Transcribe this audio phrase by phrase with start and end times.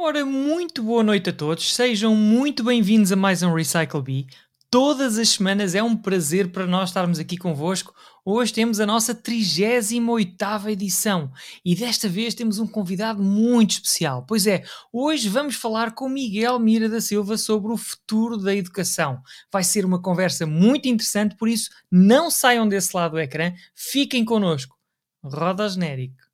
[0.00, 4.26] Ora, muito boa noite a todos, sejam muito bem-vindos a mais um Recycle Bee.
[4.70, 7.92] Todas as semanas é um prazer para nós estarmos aqui convosco.
[8.24, 11.32] Hoje temos a nossa 38ª edição
[11.64, 14.24] e desta vez temos um convidado muito especial.
[14.24, 14.62] Pois é,
[14.92, 19.20] hoje vamos falar com Miguel Mira da Silva sobre o futuro da educação.
[19.52, 24.24] Vai ser uma conversa muito interessante, por isso não saiam desse lado do ecrã, fiquem
[24.24, 24.78] connosco.
[25.24, 26.27] Roda genérico.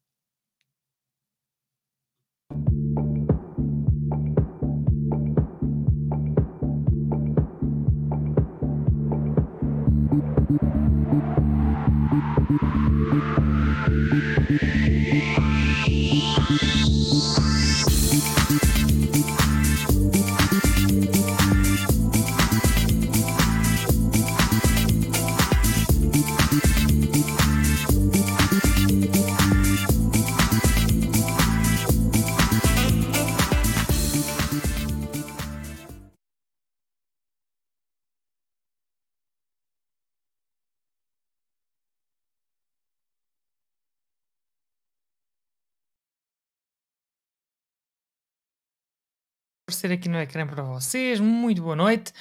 [49.85, 51.21] aparecer aqui no ecrã para vocês.
[51.21, 52.13] Muito boa noite.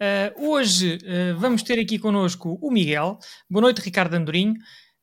[0.00, 3.18] Uh, hoje uh, vamos ter aqui connosco o Miguel.
[3.48, 4.54] Boa noite, Ricardo Andorinho.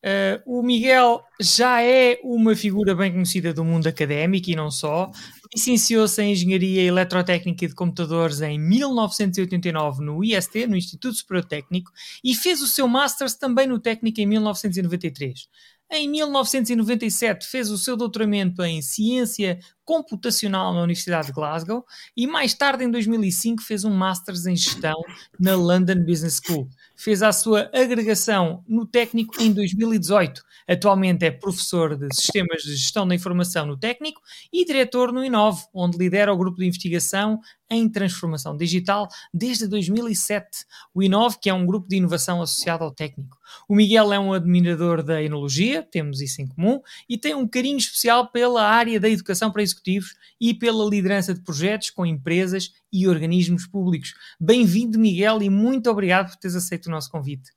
[0.04, 5.12] Uh, o Miguel já é uma figura bem conhecida do mundo académico e não só.
[5.54, 11.92] Licenciou-se em Engenharia Eletrotécnica e de Computadores em 1989 no IST, no Instituto Superior Técnico,
[12.24, 15.48] e fez o seu Masters também no Técnico em 1993.
[15.90, 21.86] Em 1997 fez o seu doutoramento em Ciência Computacional na Universidade de Glasgow
[22.16, 25.02] e mais tarde, em 2005, fez um Masters em Gestão
[25.40, 26.68] na London Business School.
[26.94, 30.42] Fez a sua agregação no técnico em 2018.
[30.68, 34.20] Atualmente é professor de Sistemas de Gestão da Informação no técnico
[34.52, 40.66] e diretor no Inove, onde lidera o grupo de investigação em transformação digital desde 2007.
[40.94, 43.38] O Inove, que é um grupo de inovação associado ao técnico.
[43.68, 47.78] O Miguel é um admirador da enologia, temos isso em comum, e tem um carinho
[47.78, 53.08] especial pela área da educação para executivos e pela liderança de projetos com empresas e
[53.08, 54.14] organismos públicos.
[54.40, 57.52] Bem-vindo, Miguel, e muito obrigado por teres aceito o nosso convite.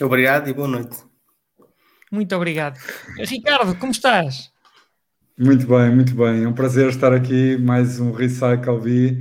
[0.00, 0.96] Obrigado e boa noite.
[2.10, 2.78] Muito obrigado.
[3.18, 4.53] Ricardo, como estás?
[5.36, 6.44] Muito bem, muito bem.
[6.44, 9.18] É um prazer estar aqui, mais um Recycle V.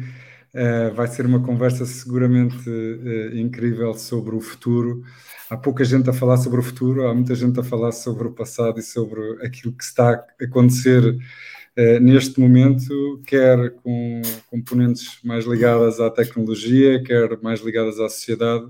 [0.54, 5.04] Uh, vai ser uma conversa seguramente uh, incrível sobre o futuro.
[5.50, 8.32] Há pouca gente a falar sobre o futuro, há muita gente a falar sobre o
[8.32, 14.22] passado e sobre aquilo que está a acontecer uh, neste momento, quer com
[14.52, 18.68] componentes mais ligadas à tecnologia, quer mais ligadas à sociedade,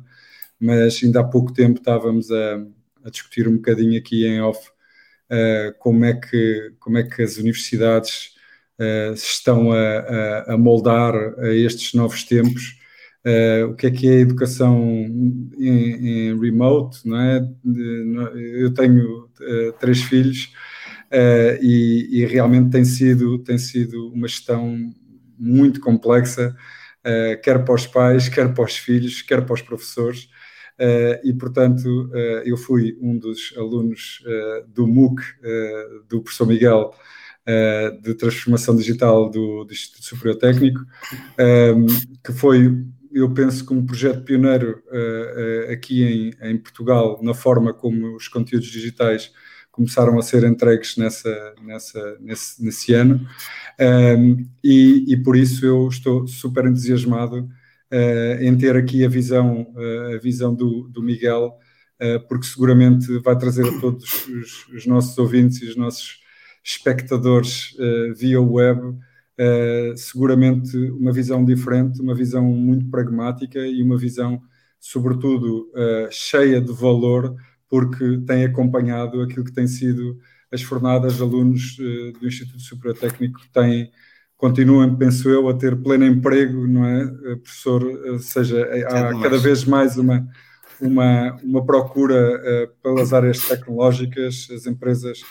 [0.57, 2.65] mas ainda há pouco tempo estávamos a,
[3.03, 4.72] a discutir um bocadinho aqui em off
[5.79, 8.33] como, é que, como é que as universidades
[8.79, 12.79] uh, estão a, a, moldar a estes novos tempos.
[13.25, 14.83] Uh, o que é que é a educação
[15.57, 17.41] em, em remote, não é?
[18.57, 19.29] Eu tenho
[19.79, 20.51] três filhos
[21.61, 24.77] e, e, realmente tem sido, tem sido uma gestão
[25.39, 26.53] muito complexa,
[27.43, 30.27] quer para os pais, quer para os filhos, quer para os professores.
[30.79, 35.21] Uh, e, portanto, uh, eu fui um dos alunos uh, do MOOC
[36.07, 36.93] do professor Miguel
[38.01, 40.79] de Transformação Digital do, do Instituto Superior Técnico,
[42.23, 44.81] que foi, eu penso, como um projeto pioneiro
[45.69, 49.29] aqui em, em, Portugal, na forma como os conteúdos digitais
[49.73, 53.27] começaram a ser entregues nessa, nessa, nesse, nesse ano,
[54.17, 57.49] um, e, e por isso eu estou super entusiasmado uh,
[58.39, 61.57] em ter aqui a visão, uh, a visão do, do Miguel,
[62.01, 66.19] uh, porque seguramente vai trazer a todos os, os nossos ouvintes e os nossos
[66.63, 67.75] espectadores
[68.15, 68.97] via web
[69.97, 74.41] seguramente uma visão diferente, uma visão muito pragmática e uma visão,
[74.79, 75.69] sobretudo,
[76.09, 77.35] cheia de valor,
[77.67, 80.17] porque tem acompanhado aquilo que tem sido
[80.49, 83.91] as fornadas de alunos do Instituto Superior Técnico têm
[84.43, 87.81] continuam, penso eu, a ter pleno emprego, não é, eh, professor?
[87.81, 90.27] Ou seja, eh, há cada vez mais uma,
[90.81, 95.21] uma, uma procura uh, pelas áreas tecnológicas, as empresas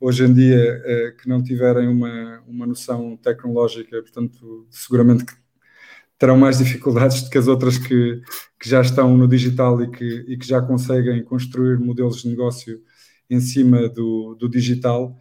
[0.00, 5.24] hoje em dia uh, que não tiverem uma, uma noção tecnológica, portanto, seguramente
[6.16, 8.22] terão mais dificuldades do que as outras que,
[8.60, 12.80] que já estão no digital e que, e que já conseguem construir modelos de negócio
[13.28, 15.16] em cima do, do digital.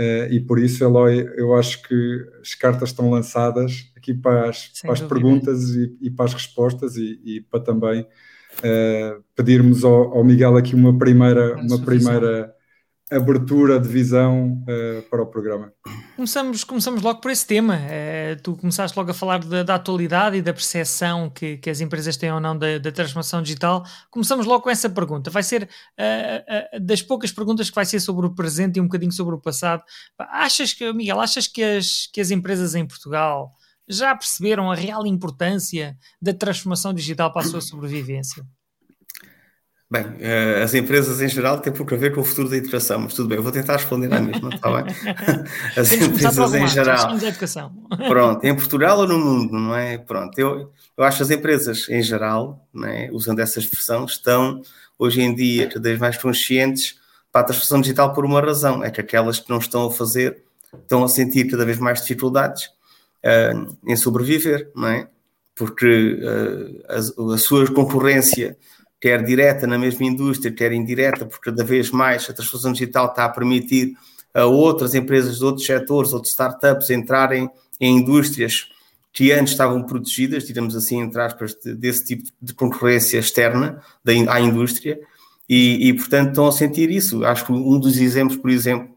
[0.00, 4.68] Uh, e por isso, Eloy, eu acho que as cartas estão lançadas aqui para as,
[4.80, 10.16] para as perguntas e, e, para as respostas e, e para também uh, pedirmos ao,
[10.16, 12.50] ao, Miguel aqui uma primeira, uma primeira
[13.10, 15.72] abertura de visão uh, para o programa.
[16.14, 17.76] Começamos, começamos logo por esse tema.
[17.76, 21.80] Uh, tu começaste logo a falar da, da atualidade e da percepção que, que, as
[21.80, 23.84] empresas têm ou não da, da, transformação digital.
[24.10, 25.30] Começamos logo com essa pergunta.
[25.30, 29.12] Vai ser uh, das poucas perguntas que vai ser sobre o presente e um bocadinho
[29.12, 29.82] sobre o passado.
[30.18, 33.52] Achas que, Miguel, achas que as, que as empresas em Portugal
[33.88, 38.44] já perceberam a real importância da transformação digital para a sua sobrevivência?
[39.92, 43.00] Bem, uh, as empresas em geral têm pouco a ver com o futuro da educação,
[43.00, 44.94] mas tudo bem, eu vou tentar responder à mesma, está bem?
[45.76, 47.08] As empresas em geral.
[48.06, 49.98] Pronto, em Portugal ou no mundo, não é?
[49.98, 53.08] Pronto, eu, eu acho que as empresas em geral, é?
[53.10, 54.62] usando essa expressão, estão
[54.96, 56.94] hoje em dia cada vez mais conscientes
[57.32, 60.44] para a transformação digital por uma razão, é que aquelas que não estão a fazer
[60.72, 62.66] estão a sentir cada vez mais dificuldades
[63.24, 65.08] uh, em sobreviver, não é?
[65.56, 68.56] Porque uh, a, a sua concorrência
[69.00, 73.24] quer direta na mesma indústria, quer indireta, porque cada vez mais a transformação digital está
[73.24, 73.96] a permitir
[74.34, 77.50] a outras empresas de outros setores, outros startups entrarem
[77.80, 78.68] em indústrias
[79.12, 83.82] que antes estavam protegidas, digamos assim, entre aspas, desse tipo de concorrência externa
[84.28, 85.00] à indústria,
[85.48, 87.24] e, e, portanto estão a sentir isso.
[87.24, 88.88] Acho que um dos exemplos, por exemplo,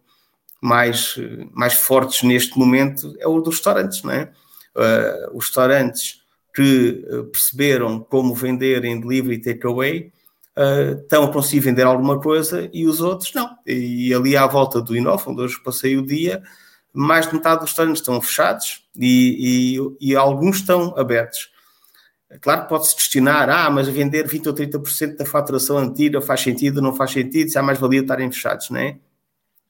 [0.62, 1.16] mais,
[1.52, 4.32] mais fortes neste momento é o dos restaurantes, não é?
[4.76, 6.23] Uh, os restaurantes
[6.54, 10.12] que uh, perceberam como vender em delivery takeaway
[10.58, 13.58] uh, estão a conseguir vender alguma coisa e os outros não.
[13.66, 16.44] E ali à volta do Inova, onde hoje passei o dia,
[16.94, 21.52] mais de metade dos restaurantes estão fechados e, e, e alguns estão abertos.
[22.42, 26.82] Claro que pode-se questionar, ah, mas vender 20 ou 30% da faturação antiga faz sentido,
[26.82, 28.98] não faz sentido, se há mais valia estarem fechados, não é?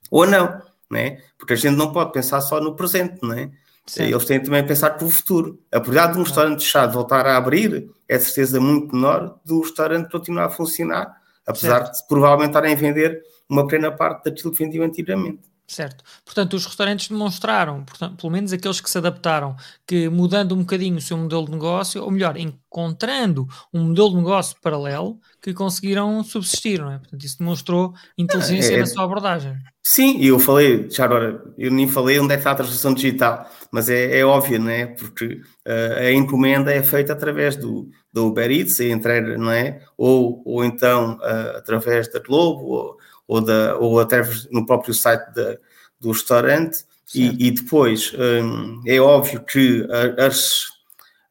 [0.09, 1.21] Ou não, não é?
[1.37, 3.51] Porque a gente não pode pensar só no presente, não é?
[3.85, 4.03] Sim.
[4.03, 5.59] Eles têm também a pensar para o futuro.
[5.71, 9.61] A probabilidade de um restaurante fechado voltar a abrir é de certeza muito menor do
[9.61, 11.15] restaurante continuar a funcionar,
[11.45, 12.01] apesar certo.
[12.01, 15.53] de provavelmente estarem a vender uma pequena parte daquilo que vendiam antigamente.
[15.65, 16.03] Certo.
[16.25, 19.55] Portanto, os restaurantes demonstraram, portanto, pelo menos aqueles que se adaptaram,
[19.87, 24.17] que mudando um bocadinho o seu modelo de negócio, ou melhor, encontrando um modelo de
[24.17, 26.97] negócio paralelo, que conseguiram subsistir, não é?
[26.99, 29.55] Portanto, isso demonstrou inteligência é, na sua abordagem.
[29.81, 32.93] Sim, e eu falei, já agora, eu nem falei onde é que está a transação
[32.93, 34.85] digital, mas é, é óbvio, não é?
[34.85, 39.81] Porque uh, a encomenda é feita através do, do Uber Eats, a entrega, não é?
[39.97, 42.97] Ou, ou então uh, através da Globo, ou,
[43.27, 45.57] ou, da, ou através no próprio site da,
[45.99, 46.85] do restaurante,
[47.15, 49.87] e, e, depois um, é óbvio que
[50.19, 50.67] as,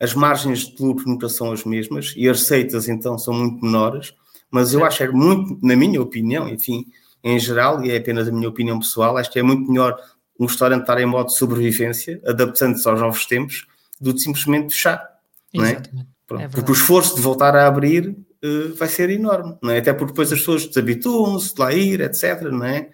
[0.00, 4.14] as margens de lucro nunca são as mesmas e as receitas então são muito menores,
[4.50, 6.86] mas eu acho que é muito, na minha opinião, enfim,
[7.22, 9.96] em geral, e é apenas a minha opinião pessoal, acho que é muito melhor
[10.38, 13.67] um restaurante estar em modo de sobrevivência, adaptando-se aos novos tempos,
[14.00, 15.02] do que simplesmente fechar.
[15.55, 15.82] Não é?
[16.40, 19.79] é porque o esforço de voltar a abrir uh, vai ser enorme, não é?
[19.79, 22.43] Até porque depois as pessoas desabituam-se de lá ir, etc.
[22.43, 22.90] Não é?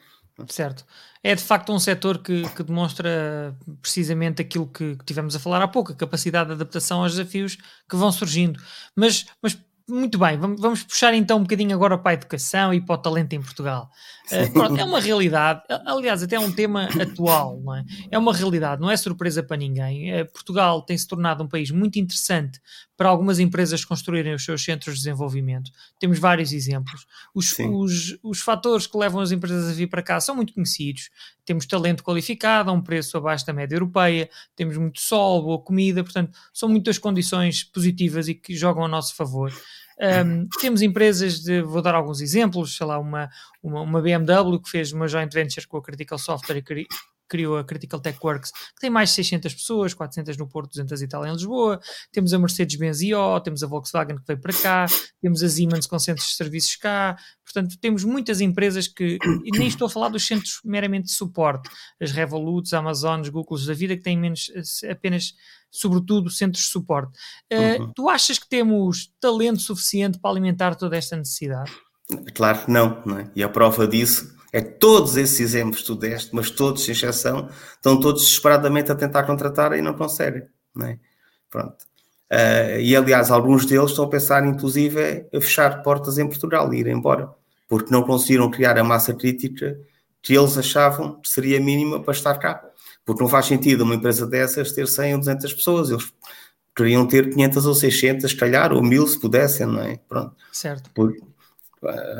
[0.48, 0.84] Certo.
[1.22, 5.60] É de facto um setor que, que demonstra precisamente aquilo que, que tivemos a falar
[5.62, 7.56] há pouco, a capacidade de adaptação aos desafios
[7.88, 8.60] que vão surgindo.
[8.94, 9.58] Mas, mas
[9.88, 13.32] muito bem, vamos, puxar então um bocadinho agora para a educação e para o talento
[13.32, 13.90] em Portugal.
[14.30, 17.84] Uh, pronto, é uma realidade, aliás, até é um tema atual, não é?
[18.10, 20.20] É uma realidade, não é surpresa para ninguém.
[20.20, 22.60] Uh, Portugal tem se tornado um país muito interessante
[22.96, 25.70] para algumas empresas construírem os seus centros de desenvolvimento.
[26.00, 27.06] Temos vários exemplos.
[27.32, 31.08] Os, os, os fatores que levam as empresas a vir para cá são muito conhecidos.
[31.44, 36.02] Temos talento qualificado a um preço abaixo da média europeia, temos muito sol, boa comida,
[36.02, 39.52] portanto, são muitas condições positivas e que jogam a nosso favor.
[40.00, 43.28] Um, temos empresas de, vou dar alguns exemplos, sei lá, uma,
[43.60, 46.62] uma, uma, BMW que fez uma joint venture com a Critical Software e
[47.28, 51.02] criou a Critical Tech Works, que tem mais de 600 pessoas, 400 no Porto, 200
[51.02, 51.80] e tal em Lisboa.
[52.10, 54.86] Temos a Mercedes-Benz IO, temos a Volkswagen que veio para cá,
[55.20, 57.16] temos a Siemens com centros de serviços cá.
[57.44, 61.68] Portanto, temos muitas empresas que, e nem estou a falar dos centros meramente de suporte,
[62.00, 64.50] as Revoluts, Amazones, Googles da vida, que têm menos,
[64.90, 65.34] apenas
[65.70, 67.12] sobretudo centros de suporte.
[67.52, 67.92] Uh, uhum.
[67.92, 71.70] Tu achas que temos talento suficiente para alimentar toda esta necessidade?
[72.34, 73.30] Claro que não, não é?
[73.36, 76.92] e a prova disso é que todos esses exemplos que tu deste, mas todos, sem
[76.92, 80.42] exceção, estão todos desesperadamente a tentar contratar e não conseguem,
[80.74, 80.98] não é?
[81.50, 81.76] Pronto.
[82.30, 86.80] Uh, e aliás, alguns deles estão a pensar, inclusive, a fechar portas em Portugal e
[86.80, 87.30] ir embora,
[87.66, 89.78] porque não conseguiram criar a massa crítica
[90.20, 92.62] que eles achavam que seria mínima para estar cá.
[93.04, 95.90] Porque não faz sentido uma empresa dessas ter 100 ou 200 pessoas.
[95.90, 96.12] Eles
[96.76, 99.98] queriam ter 500 ou 600, se calhar, ou 1000 se pudessem, não é?
[100.06, 100.36] Pronto.
[100.52, 100.90] Certo.
[100.90, 101.14] Por...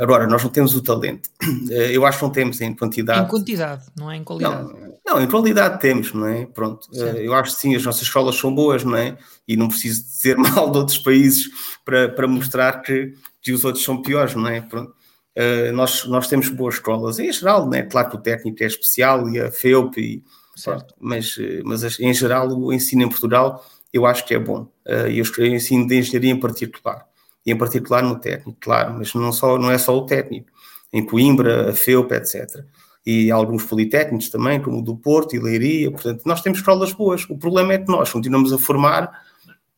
[0.01, 1.29] Agora, nós não temos o talento.
[1.71, 3.25] Eh, eu acho que não temos em quantidade.
[3.25, 4.73] Em quantidade, não é em qualidade.
[4.73, 6.47] Não, não em qualidade temos, não é?
[6.47, 6.89] Pronto.
[6.93, 7.19] Eh, certo.
[7.19, 9.19] Eu acho que sim, as nossas escolas são boas, não é?
[9.47, 11.49] E não preciso dizer mal de outros países
[11.85, 14.61] para, para mostrar que, que os outros são piores, não é?
[14.61, 14.93] Pronto.
[15.37, 17.83] Uh, nós, nós temos boas escolas, em geral, né?
[17.83, 20.25] claro que o técnico é especial e a FEUP, e,
[20.65, 24.67] pronto, mas, mas em geral o ensino em Portugal eu acho que é bom.
[25.09, 27.08] E o ensino de engenharia em particular,
[27.49, 30.51] e em particular no técnico, claro, mas não, só, não é só o técnico,
[30.93, 32.63] em Coimbra, a FEUP, etc.
[33.07, 37.25] E alguns politécnicos também, como o do Porto e Leiria, portanto, nós temos escolas boas.
[37.25, 39.25] O problema é que nós continuamos a formar,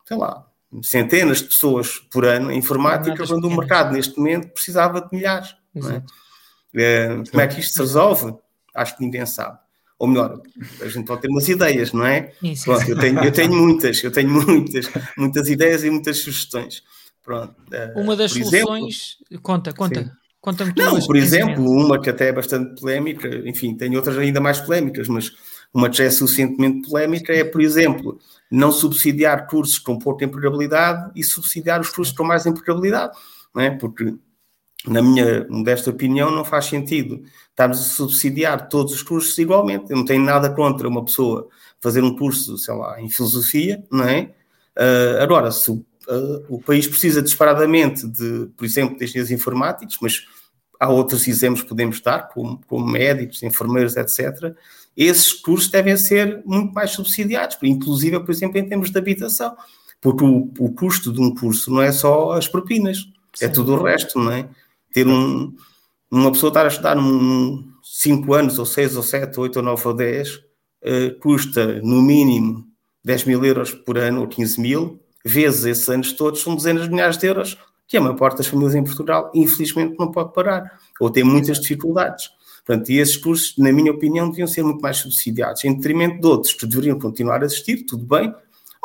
[0.04, 0.44] sei lá,
[0.82, 5.54] centenas de pessoas por ano em informática, quando o mercado neste momento precisava de milhares.
[5.76, 6.02] É?
[6.74, 8.34] É, como é que isto se resolve?
[8.74, 9.58] Acho que ninguém sabe.
[9.96, 10.40] Ou melhor,
[10.80, 12.32] a gente pode ter umas ideias, não é?
[12.42, 16.82] Isso, Pronto, eu, tenho, eu tenho muitas, eu tenho muitas, muitas ideias e muitas sugestões.
[17.30, 20.12] Pronto, uh, Uma das soluções, exemplo, conta, conta.
[20.40, 24.58] Conta-me Não, por exemplo, uma que até é bastante polémica, enfim, tem outras ainda mais
[24.58, 25.30] polémicas, mas
[25.72, 28.18] uma que já é suficientemente polémica é, por exemplo,
[28.50, 33.16] não subsidiar cursos com pouca empregabilidade e subsidiar os cursos com mais empregabilidade,
[33.54, 33.70] não é?
[33.70, 34.12] Porque,
[34.88, 39.92] na minha modesta opinião, não faz sentido estarmos a subsidiar todos os cursos igualmente.
[39.92, 41.48] Eu não tenho nada contra uma pessoa
[41.80, 44.34] fazer um curso, sei lá, em filosofia, não é?
[44.76, 45.70] Uh, agora, se
[46.10, 50.26] uh, o país precisa disparadamente de, por exemplo, de engenheiros informáticos, mas
[50.78, 54.54] há outros exemplos que podemos dar, como, como médicos, enfermeiros, etc.,
[54.96, 59.56] esses cursos devem ser muito mais subsidiados, inclusive, por exemplo, em termos de habitação,
[60.00, 63.44] porque o, o custo de um curso não é só as propinas, é Sim.
[63.44, 64.48] é tudo o resto, não é?
[64.92, 65.54] Ter um,
[66.10, 66.96] uma pessoa estar a estudar
[67.82, 70.40] 5 anos, ou 6, ou 7, 8, ou 9, ou 10, uh,
[71.20, 72.66] custa no mínimo
[73.04, 76.90] 10 mil euros por ano, ou 15 mil, vezes esses anos todos, são dezenas de
[76.90, 80.78] milhares de euros, que a maior parte das famílias em Portugal, infelizmente, não pode parar,
[81.00, 82.30] ou tem muitas dificuldades.
[82.64, 86.26] Portanto, e esses cursos, na minha opinião, deviam ser muito mais subsidiados, em detrimento de
[86.26, 88.32] outros que deveriam continuar a existir, tudo bem,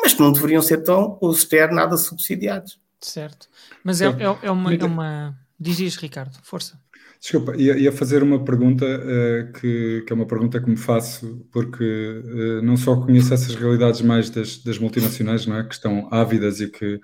[0.02, 2.80] mas que não deveriam ser tão, ou sequer, nada subsidiados.
[3.00, 3.48] Certo.
[3.84, 5.38] Mas é, é, é, uma, é uma...
[5.60, 6.80] Diz Ricardo, força.
[7.26, 11.44] Desculpa, ia, ia fazer uma pergunta uh, que, que, é uma pergunta que me faço,
[11.52, 15.64] porque uh, não só conheço essas realidades mais das, das multinacionais, não é?
[15.64, 17.02] que estão ávidas e que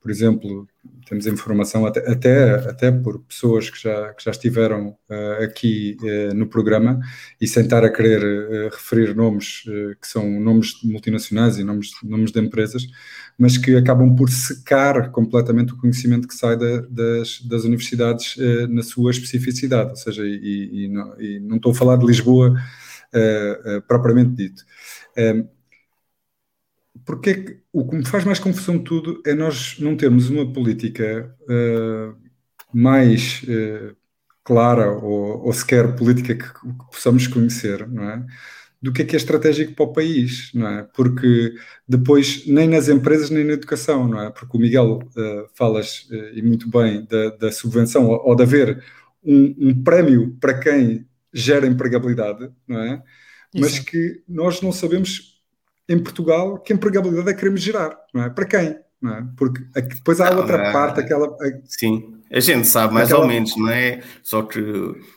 [0.00, 0.66] por exemplo,
[1.06, 5.96] temos informação até, até, até por pessoas que já, que já estiveram uh, aqui
[6.34, 6.98] no programa
[7.40, 9.62] e sem estar a querer referir nomes
[10.00, 12.82] que são nomes multinacionais e nomes, nomes de empresas,
[13.38, 18.36] mas que acabam por secar completamente o conhecimento que sai da, das, das universidades
[18.68, 22.54] na sua especificidade, ou seja, e, e, não, e não, estou a falar de Lisboa
[23.86, 24.64] propriamente dito
[27.04, 31.34] porque o que me faz mais confusão de tudo é nós não termos uma política
[31.42, 32.16] uh,
[32.72, 33.96] mais uh,
[34.44, 38.26] clara ou, ou, sequer política que, que, possamos conhecer, não é?
[38.82, 40.82] Do que é que é estratégico para o país, não é?
[40.92, 41.54] Porque
[41.88, 44.30] depois, nem nas empresas nem na educação, não é?
[44.30, 48.82] Porque o Miguel uh, falas, e muito bem, da, da subvenção ou, ou de haver
[49.22, 53.02] um, um, prémio para quem gera empregabilidade, não é?
[53.54, 55.40] Mas que nós não sabemos
[55.88, 58.30] em Portugal que empregabilidade é que queremos gerar, não é?
[58.30, 58.78] Para quem?
[59.04, 59.24] É?
[59.36, 61.36] Porque depois há outra não, parte, aquela.
[61.66, 63.22] Sim, a gente sabe mais aquela...
[63.22, 64.00] ou menos, não é?
[64.22, 64.60] Só que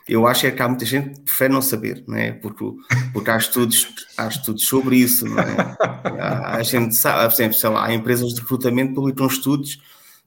[0.08, 2.32] eu acho é que há muita gente que prefere não saber, não é?
[2.32, 2.66] Porque,
[3.14, 3.88] porque há, estudos,
[4.18, 5.78] há estudos sobre isso, não é?
[6.20, 9.80] A, a gente sabe, por exemplo, sei lá, há empresas de recrutamento publicam estudos,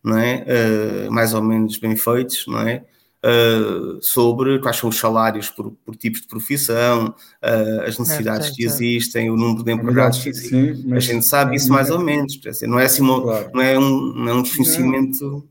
[0.05, 0.45] não é?
[0.47, 2.85] Uh, mais ou menos bem feitos, não é?
[3.25, 8.65] Uh, sobre quais são os salários por, por tipos de profissão, uh, as necessidades que
[8.65, 10.93] existem, o número de empregados que existem.
[10.93, 13.51] a gente sabe isso mais ou menos, não é, assim uma, claro.
[13.53, 15.49] não é um, não é um desconhecimento.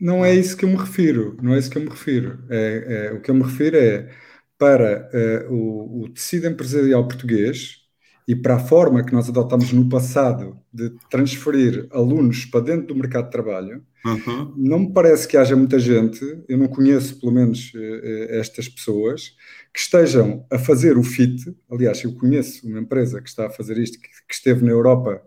[0.00, 2.38] Não, não é isso que eu me refiro, não é isso que eu me refiro.
[2.50, 4.10] É, é o que eu me refiro é
[4.58, 5.10] para
[5.48, 7.85] uh, o, o tecido empresarial português
[8.28, 12.96] e para a forma que nós adotamos no passado de transferir alunos para dentro do
[12.96, 14.52] mercado de trabalho, uhum.
[14.56, 18.68] não me parece que haja muita gente, eu não conheço pelo menos eh, eh, estas
[18.68, 19.36] pessoas,
[19.72, 21.56] que estejam a fazer o FIT.
[21.70, 25.22] Aliás, eu conheço uma empresa que está a fazer isto, que, que esteve na Europa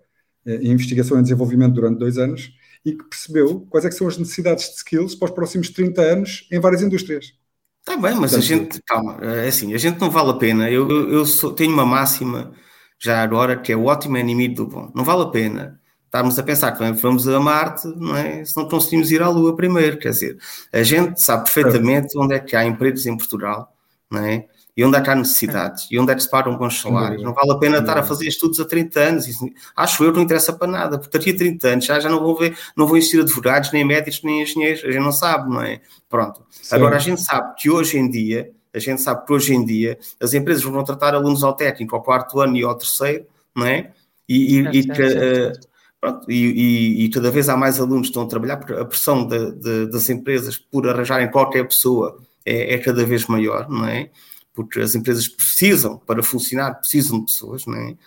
[0.46, 2.52] eh, em investigação e desenvolvimento durante dois anos
[2.86, 6.02] e que percebeu quais é que são as necessidades de skills para os próximos 30
[6.02, 7.34] anos em várias indústrias.
[7.80, 10.70] Está bem, mas Portanto, a gente, calma, é assim, a gente não vale a pena.
[10.70, 12.54] Eu, eu, eu sou, tenho uma máxima
[13.00, 14.92] já agora, que é o ótimo é inimigo do bom.
[14.94, 18.44] Não vale a pena estarmos a pensar que vamos a Marte, não é?
[18.44, 20.38] Se não conseguimos ir à Lua primeiro, quer dizer,
[20.74, 23.72] a gente sabe perfeitamente onde é que há empregos em Portugal,
[24.12, 24.46] não é?
[24.76, 27.22] E onde é que há necessidades, e onde é que se param bons salários.
[27.22, 30.18] Não vale a pena estar a fazer estudos a 30 anos, isso, acho eu que
[30.18, 32.88] não interessa para nada, porque daqui a 30 anos já, já não vão ver, não
[32.88, 35.82] vão existir advogados, nem médicos, nem engenheiros, a gente não sabe, não é?
[36.08, 36.44] Pronto.
[36.50, 36.76] Sim.
[36.76, 39.98] Agora a gente sabe que hoje em dia a gente sabe que hoje em dia
[40.20, 43.92] as empresas vão tratar alunos ao técnico ao quarto ano e ao terceiro, não é?
[44.28, 45.60] E, e, e, uh,
[46.00, 49.52] pronto, e, cada vez há mais alunos que estão a trabalhar, porque a pressão de,
[49.54, 54.12] de, das empresas por arranjarem qualquer pessoa é, é cada vez maior, não é?
[54.54, 57.98] Porque as empresas precisam, para funcionar, precisam de pessoas, não é?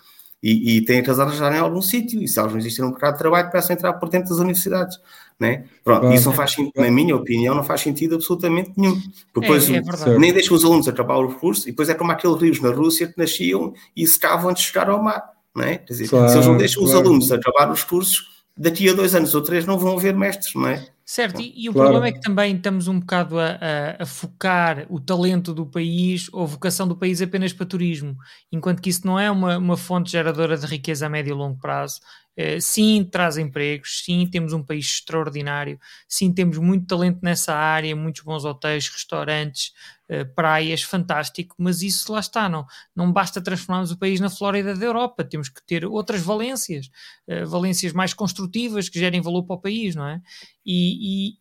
[0.43, 2.91] E, e têm que as arranjar em algum sítio, e se elas não existem no
[2.91, 4.99] mercado de trabalho, peçam entrar por dentro das universidades.
[5.43, 5.65] Né?
[5.83, 6.15] Pronto, claro.
[6.15, 8.97] isso não faz sentido, na minha opinião, não faz sentido absolutamente nenhum.
[9.35, 12.41] Depois é, é nem deixam os alunos acabar o curso, e depois é como aqueles
[12.41, 15.33] rios na Rússia que nasciam e secavam antes de chegar ao mar.
[15.53, 15.79] Não é?
[15.79, 17.01] Quer dizer, claro, se eles não deixam claro.
[17.01, 20.55] os alunos acabar os cursos, daqui a dois anos ou três não vão haver mestres,
[20.55, 20.87] não é?
[21.05, 21.91] Certo, e, e o claro.
[21.91, 26.29] problema é que também estamos um bocado a, a, a, focar o talento do país
[26.33, 28.17] ou a vocação do país apenas para turismo,
[28.53, 31.59] enquanto que isso não é uma, uma fonte geradora de riqueza a médio e longo
[31.59, 32.01] prazo.
[32.37, 37.95] Eh, sim, traz empregos, sim, temos um país extraordinário, sim, temos muito talento nessa área,
[37.95, 39.73] muitos bons hotéis, restaurantes,
[40.09, 42.65] uh, praias, fantástico, mas isso lá está, não,
[42.97, 46.87] não basta transformarmos o país na Flórida da Europa, temos que ter outras valências,
[47.29, 50.21] uh, valências mais construtivas que gerem valor para o país, não é?
[50.65, 51.37] E,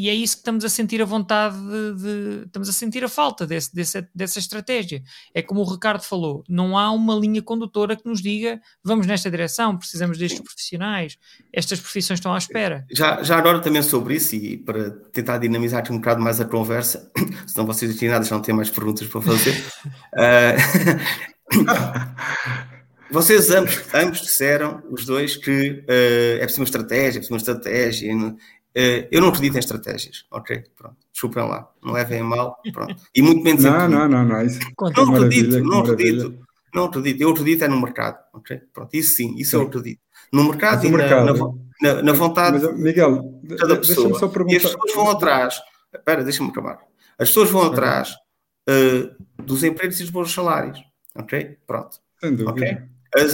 [0.00, 3.08] e é isso que estamos a sentir a vontade de, de, estamos a sentir a
[3.08, 5.02] falta desse, desse, dessa estratégia.
[5.34, 9.30] É como o Ricardo falou, não há uma linha condutora que nos diga vamos nesta
[9.30, 11.18] direção, precisamos destes profissionais,
[11.52, 12.86] estas profissões estão à espera.
[12.90, 16.46] Já, já agora também sobre isso, e para tentar dinamizar aqui um bocado mais a
[16.46, 17.12] conversa,
[17.46, 19.54] senão vocês aqui nada já não têm mais perguntas para fazer.
[20.14, 21.50] uh,
[23.10, 27.38] Vocês ambos, ambos disseram, os dois, que uh, é preciso uma estratégia, é preciso uma
[27.38, 28.12] estratégia,
[28.74, 30.62] eu não acredito em estratégias, ok?
[30.76, 32.96] Pronto, desculpem lá, não levem mal, pronto.
[33.14, 34.60] E muito menos não, não, não, não, isso
[34.96, 36.38] não acredito, não acredito,
[36.74, 38.60] não acredito, eu acredito é no mercado, ok?
[38.72, 39.56] Pronto, isso sim, isso sim.
[39.56, 40.00] eu acredito.
[40.32, 44.18] No mercado e mercado, na, na, na, vontade mas, Miguel, de cada pessoa.
[44.18, 44.54] Só perguntar...
[44.54, 45.60] E as pessoas vão atrás,
[45.92, 46.78] espera, deixa-me acabar.
[47.18, 48.14] As pessoas vão atrás
[48.68, 50.80] uh, dos empregos e dos bons salários,
[51.16, 51.58] ok?
[51.66, 51.98] Pronto.
[52.20, 52.50] Sem dúvida.
[52.52, 52.78] Okay?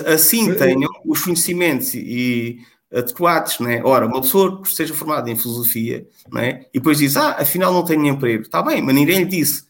[0.07, 2.61] Assim tenham os conhecimentos e
[2.93, 3.83] adequados, né?
[3.85, 6.67] Ora, uma pessoa que esteja formada em filosofia, né?
[6.73, 8.43] E depois diz, ah, afinal não tenho emprego.
[8.43, 9.67] Está bem, mas ninguém lhe disse.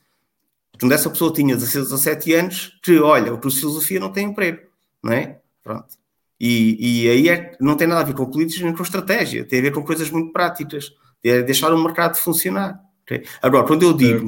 [0.78, 4.28] Quando essa pessoa tinha 16, 17 anos, que, olha, o curso de filosofia não tem
[4.28, 4.61] emprego,
[5.02, 5.38] não é?
[5.62, 5.96] Pronto.
[6.38, 9.59] E, e aí é, não tem nada a ver com políticos nem com estratégia, tem
[9.59, 10.92] a ver com coisas muito práticas,
[11.24, 12.79] é deixar o mercado funcionar.
[13.02, 13.24] Okay?
[13.40, 14.26] Agora, quando eu digo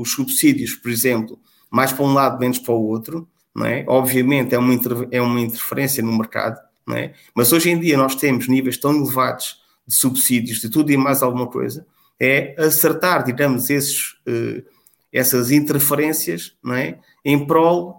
[0.00, 1.38] os subsídios, por exemplo,
[1.70, 3.84] mais para um lado, menos para o outro, não é?
[3.86, 4.74] obviamente é uma,
[5.10, 6.58] é uma interferência no mercado,
[6.96, 7.12] é?
[7.34, 11.22] Mas hoje em dia nós temos níveis tão elevados de subsídios, de tudo e mais
[11.22, 11.86] alguma coisa,
[12.20, 14.62] é acertar, digamos, esses, uh,
[15.12, 16.98] essas interferências é?
[17.24, 17.98] em prol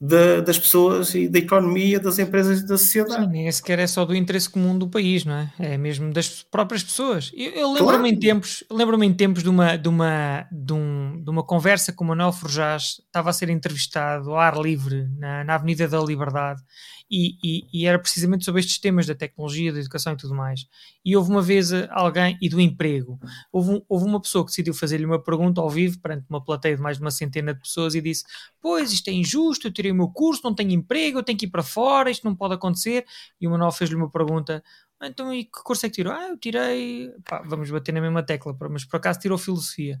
[0.00, 3.24] de, das pessoas e da economia, das empresas e da sociedade.
[3.26, 5.52] Sim, nem sequer é só do interesse comum do país, não é?
[5.58, 7.30] É mesmo das próprias pessoas.
[7.36, 8.06] Eu, eu lembro-me claro.
[8.06, 12.04] em tempos, lembro-me em tempos de uma, de, uma, de, um, de uma conversa com
[12.04, 16.62] o Manuel Forjás, estava a ser entrevistado ao ar livre na, na Avenida da Liberdade
[17.10, 20.68] e, e, e, era precisamente sobre estes temas da tecnologia, da educação e tudo mais.
[21.04, 23.18] E houve uma vez eh, alguém, e do emprego,
[23.50, 26.76] houve, um, houve uma pessoa que decidiu fazer-lhe uma pergunta ao vivo perante uma plateia
[26.76, 28.22] de mais de uma centena de pessoas e disse:
[28.60, 31.46] Pois, isto é injusto, eu tirei o meu curso, não tenho emprego, eu tenho que
[31.46, 33.04] ir para fora, isto não pode acontecer.
[33.40, 34.62] E o Manuel fez-lhe uma pergunta:
[35.02, 36.12] Então, e que curso é que tirou?
[36.12, 37.10] Ah, eu tirei.
[37.24, 40.00] Pá, vamos bater na mesma tecla, mas por acaso tirou filosofia.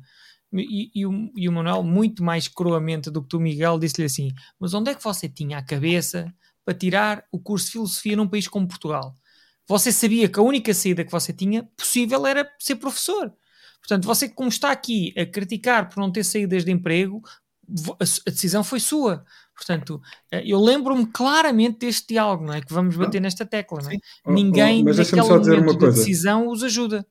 [0.52, 4.32] E, e, o, e o Manuel, muito mais cruamente do que tu, Miguel, disse-lhe assim:
[4.60, 6.32] Mas onde é que você tinha a cabeça
[6.70, 9.12] para tirar o curso de filosofia num país como Portugal.
[9.66, 13.32] Você sabia que a única saída que você tinha possível era ser professor.
[13.80, 17.22] Portanto, você, como está aqui a criticar por não ter saídas de emprego,
[17.98, 19.24] a decisão foi sua.
[19.52, 22.60] Portanto, eh, eu lembro-me claramente deste diálogo, não é?
[22.60, 23.96] Que vamos bater nesta tecla, não é?
[24.26, 27.04] Ninguém, naquele momento de decisão, os ajuda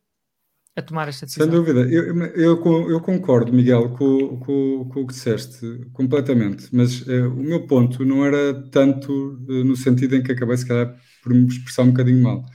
[0.76, 1.46] a tomar esta decisão.
[1.46, 7.02] Sem dúvida, eu, eu, eu concordo, Miguel, com, com, com, o que disseste completamente, mas
[7.02, 9.12] uh, o meu ponto não era tanto
[9.48, 12.46] uh, no sentido em que acabei, se calhar, por me expressar um bocadinho mal,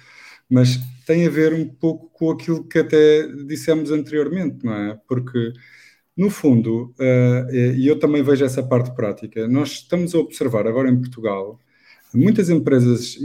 [0.50, 4.98] mas tem a ver um pouco com aquilo que até dissemos anteriormente, não é?
[5.06, 5.52] Porque,
[6.16, 10.88] no fundo, uh, e eu também vejo essa parte prática, nós estamos a observar agora
[10.88, 11.58] em Portugal
[12.14, 13.18] muitas empresas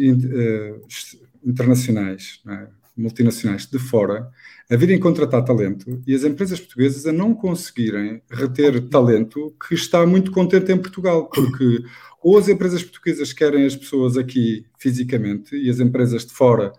[1.44, 2.68] internacionais, é?
[2.98, 4.30] multinacionais de fora,
[4.70, 10.06] a virem contratar talento e as empresas portuguesas a não conseguirem reter talento que está
[10.06, 11.84] muito contente em Portugal, porque
[12.22, 16.72] ou as empresas portuguesas querem as pessoas aqui fisicamente e as empresas de fora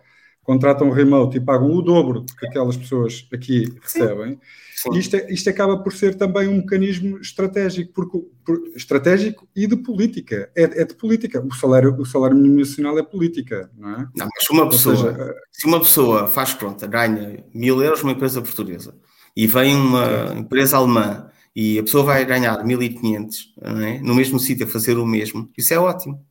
[0.42, 4.38] contratam remote e pagam o dobro que aquelas pessoas aqui recebem.
[4.74, 4.98] Sim.
[4.98, 9.76] Isto, é, isto acaba por ser também um mecanismo estratégico, porque, por, estratégico e de
[9.76, 10.50] política.
[10.56, 11.44] É, é, de política.
[11.44, 14.08] O salário, o salário mínimo nacional é política, não é?
[14.16, 18.40] Não, mas uma pessoa, seja, se uma pessoa faz conta, ganha mil euros numa empresa
[18.40, 18.94] portuguesa
[19.36, 24.00] e vem uma empresa alemã e a pessoa vai ganhar 1500 é?
[24.00, 26.24] no mesmo sítio a fazer o mesmo, isso é ótimo.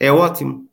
[0.00, 0.67] É ótimo.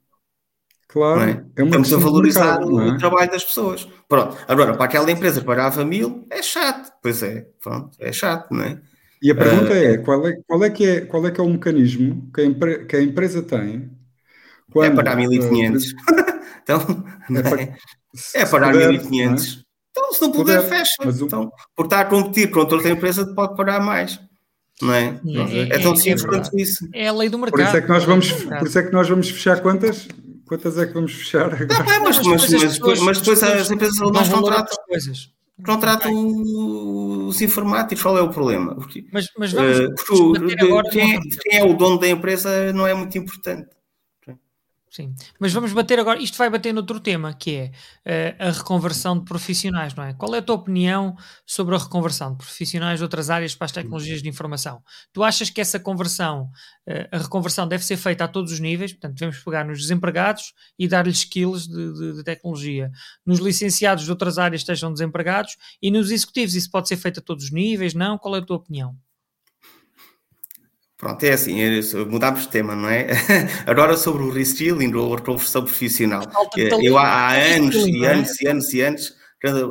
[0.88, 1.44] Claro, é?
[1.56, 2.98] é Estamos a valorizar mercado, o, é?
[2.98, 3.88] trabalho das pessoas.
[4.08, 4.38] Pronto.
[4.48, 6.92] Agora, para aquela empresa que pagava mil, é chato.
[7.02, 8.80] Pois é, pronto, é chato, não é?
[9.22, 11.44] E a pergunta uh, é, qual é, qual é, que é, qual é que é
[11.44, 13.90] o mecanismo que a, empre, que a empresa tem
[14.72, 15.84] quando, é pagar 1.500.
[15.84, 17.78] Uh, então, é, para, é,
[18.36, 19.60] é pagar 1.500.
[19.62, 19.66] É?
[19.92, 20.94] Então, se não puder, puder fecha.
[21.04, 21.26] O...
[21.26, 24.20] Então, por estar a competir contra outra empresa, pode pagar mais.
[24.82, 25.20] Não é?
[25.26, 26.88] É, é tão simples quanto isso.
[26.94, 27.60] É a lei do mercado.
[27.60, 30.08] Por isso é que nós vamos, por isso é que nós vamos fechar quantas?
[30.48, 31.68] Quantas é que vamos fechar agora?
[31.68, 34.78] Tá bem, mas, mas, mas, depois, mas depois as empresas alemãs contratam,
[35.66, 38.04] contratam os informáticos.
[38.04, 38.76] Qual é o problema?
[38.76, 42.86] Porque, mas, mas vamos, uh, porque, quem, é, quem é o dono da empresa não
[42.86, 43.75] é muito importante.
[44.96, 47.54] Sim, mas vamos bater agora, isto vai bater noutro tema, que
[48.06, 50.14] é uh, a reconversão de profissionais, não é?
[50.14, 53.74] Qual é a tua opinião sobre a reconversão de profissionais de outras áreas para as
[53.74, 54.82] tecnologias de informação?
[55.12, 56.50] Tu achas que essa conversão,
[56.88, 60.54] uh, a reconversão deve ser feita a todos os níveis, portanto devemos pegar nos desempregados
[60.80, 62.90] e dar-lhes skills de, de, de, tecnologia,
[63.26, 67.20] nos licenciados de outras áreas que estejam desempregados e nos executivos, isso pode ser feito
[67.20, 68.18] a todos os níveis, não?
[68.18, 68.96] Qual é a tua opinião?
[70.98, 73.08] Pronto, é assim, é mudámos de tema, não é?
[73.68, 76.24] Agora sobre o reskilling ou a reconversão profissional.
[76.82, 78.14] Eu há, há anos e é?
[78.14, 79.16] anos e anos e anos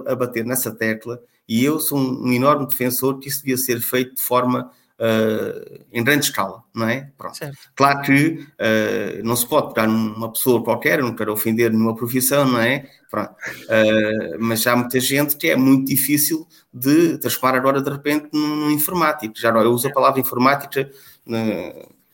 [0.06, 4.14] a bater nessa tecla e eu sou um enorme defensor que isso devia ser feito
[4.14, 7.11] de forma uh, em grande escala, não é?
[7.16, 7.37] Pronto.
[7.37, 7.57] Certo.
[7.74, 12.46] Claro que uh, não se pode pegar numa pessoa qualquer, não quero ofender nenhuma profissão,
[12.46, 12.87] não é?
[13.11, 13.30] Pronto.
[13.30, 18.70] Uh, mas há muita gente que é muito difícil de transformar agora de repente num,
[18.70, 19.35] informático.
[19.37, 20.90] Já agora eu uso a palavra informática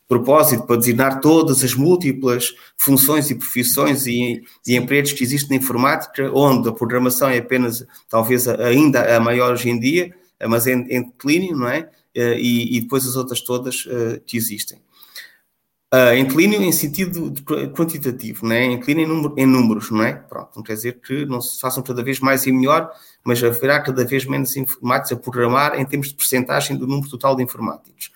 [0.07, 5.63] propósito para designar todas as múltiplas funções e profissões e, e, empregos que existem na
[5.63, 10.13] informática, onde a programação é apenas, talvez ainda a maior hoje em dia,
[10.49, 11.89] mas em, em declínio, não é?
[12.15, 14.79] Eh, e, e, depois as outras todas uh, que existem.
[15.93, 17.33] Uh, em declínio em sentido
[17.75, 18.65] quantitativo, não é?
[18.65, 20.15] em declínio em, número, em, números, não é?
[20.15, 22.91] Pronto, não quer dizer que não se façam cada vez mais e melhor,
[23.25, 27.35] mas haverá cada vez menos informáticos a programar em termos de percentagem do número total
[27.35, 28.13] de informáticos.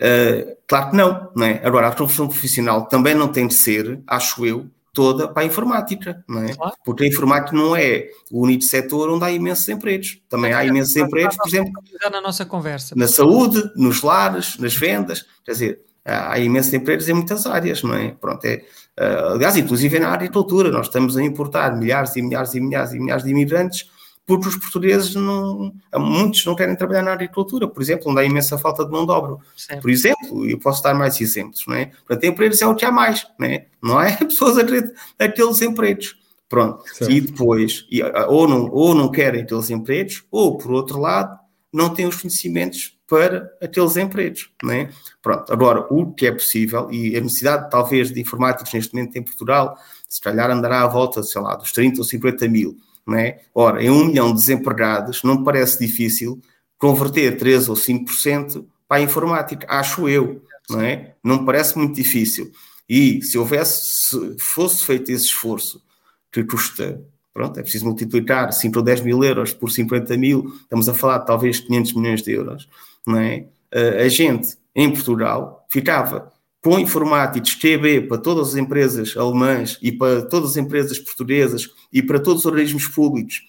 [0.00, 1.60] Uh, claro que não, não é?
[1.64, 6.24] Agora, a profissão profissional também não tem de ser, acho eu, toda para a informática,
[6.28, 6.54] não é?
[6.54, 6.74] Claro.
[6.84, 10.20] Porque a informática não é o único setor onde há imensos empregos.
[10.28, 11.72] Também há imensos empregos, por exemplo,
[12.10, 12.94] na nossa conversa.
[12.96, 17.94] Na saúde, nos lares, nas vendas, quer dizer, há imensos empregos em muitas áreas, não
[17.94, 18.12] é?
[18.12, 18.64] Pronto, é,
[18.98, 22.98] uh, aliás, inclusive na agricultura, nós estamos a importar milhares e milhares e milhares e
[22.98, 23.90] milhares de imigrantes
[24.28, 28.58] porque os portugueses não, muitos não querem trabalhar na agricultura, por exemplo, onde há imensa
[28.58, 29.38] falta de mão de obra.
[29.56, 29.80] Certo.
[29.80, 31.86] Por exemplo, eu posso dar mais exemplos, não é?
[31.86, 33.66] Portanto, empregos é o que há mais, não é?
[33.82, 36.14] Não é pessoas a aqueles empregos.
[36.46, 36.84] Pronto.
[36.92, 37.10] Certo.
[37.10, 37.86] E depois,
[38.28, 41.38] ou não, ou não querem aqueles empregos, ou por outro lado,
[41.72, 44.90] não têm os conhecimentos para aqueles empregos, não é?
[45.22, 49.22] Pronto, agora, o que é possível, e a necessidade talvez de informáticos neste momento em
[49.22, 49.74] Portugal,
[50.06, 52.76] se calhar andará à volta, sei lá, dos 30 ou 50 mil,
[53.08, 53.40] não é?
[53.54, 56.38] Ora, em um milhão de desempregados, não me parece difícil
[56.76, 61.14] converter 3 ou 5% para a informática, acho eu, não é?
[61.24, 62.52] Não me parece muito difícil.
[62.88, 65.82] E se houvesse, se fosse feito esse esforço,
[66.30, 70.88] que custa, pronto, é preciso multiplicar 5 ou 10 mil euros por 50 mil, estamos
[70.88, 72.68] a falar de talvez 500 milhões de euros,
[73.06, 73.46] não é?
[73.72, 80.22] A gente, em Portugal, ficava com informáticos QB para todas as empresas alemãs e para
[80.22, 83.42] todas as empresas portuguesas e para todos os organismos públicos,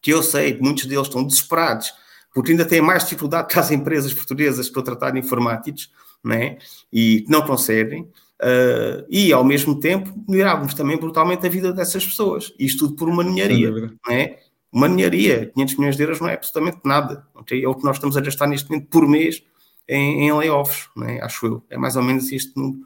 [0.00, 1.92] que eu sei que muitos deles estão desesperados,
[2.32, 5.90] porque ainda têm mais dificuldade que as empresas portuguesas para tratar de informáticos,
[6.22, 6.58] né?
[6.92, 12.52] e não conseguem, uh, e ao mesmo tempo melhorávamos também brutalmente a vida dessas pessoas,
[12.58, 13.72] isto tudo por uma ninharia,
[14.08, 14.36] né?
[14.70, 17.64] uma ninharia, 500 milhões de euros não é absolutamente nada, okay?
[17.64, 19.42] é o que nós estamos a gastar neste momento por mês
[19.88, 21.20] em, em layoffs, é?
[21.22, 21.64] acho eu.
[21.70, 22.80] É mais ou menos este número.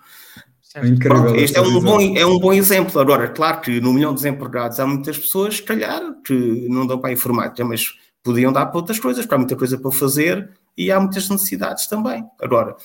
[0.74, 1.22] É incrível.
[1.24, 3.00] Pronto, este é um, bom, é um bom exemplo.
[3.00, 6.98] Agora, claro que no milhão de desempregados há muitas pessoas, se calhar, que não dão
[6.98, 10.90] para a informática, mas podiam dar para outras coisas, para muita coisa para fazer e
[10.90, 12.24] há muitas necessidades também.
[12.40, 12.76] Agora,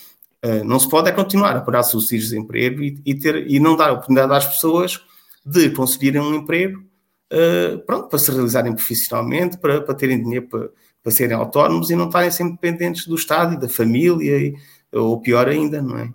[0.41, 3.60] eh, não se pode é continuar a parar subsídios de desemprego e, e, ter, e
[3.60, 4.99] não dar a oportunidade às pessoas
[5.45, 6.84] de conseguirem um emprego
[7.32, 10.69] uh, pronto, para se realizarem profissionalmente, para, para terem dinheiro para
[11.08, 14.56] para serem autónomos e não estarem sempre dependentes do Estado e da família, e,
[14.91, 16.13] ou pior ainda, não é?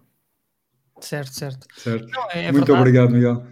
[1.00, 1.66] Certo, certo.
[1.74, 2.06] certo.
[2.10, 2.78] Não, é, é Muito verdade.
[2.78, 3.46] obrigado, Miguel.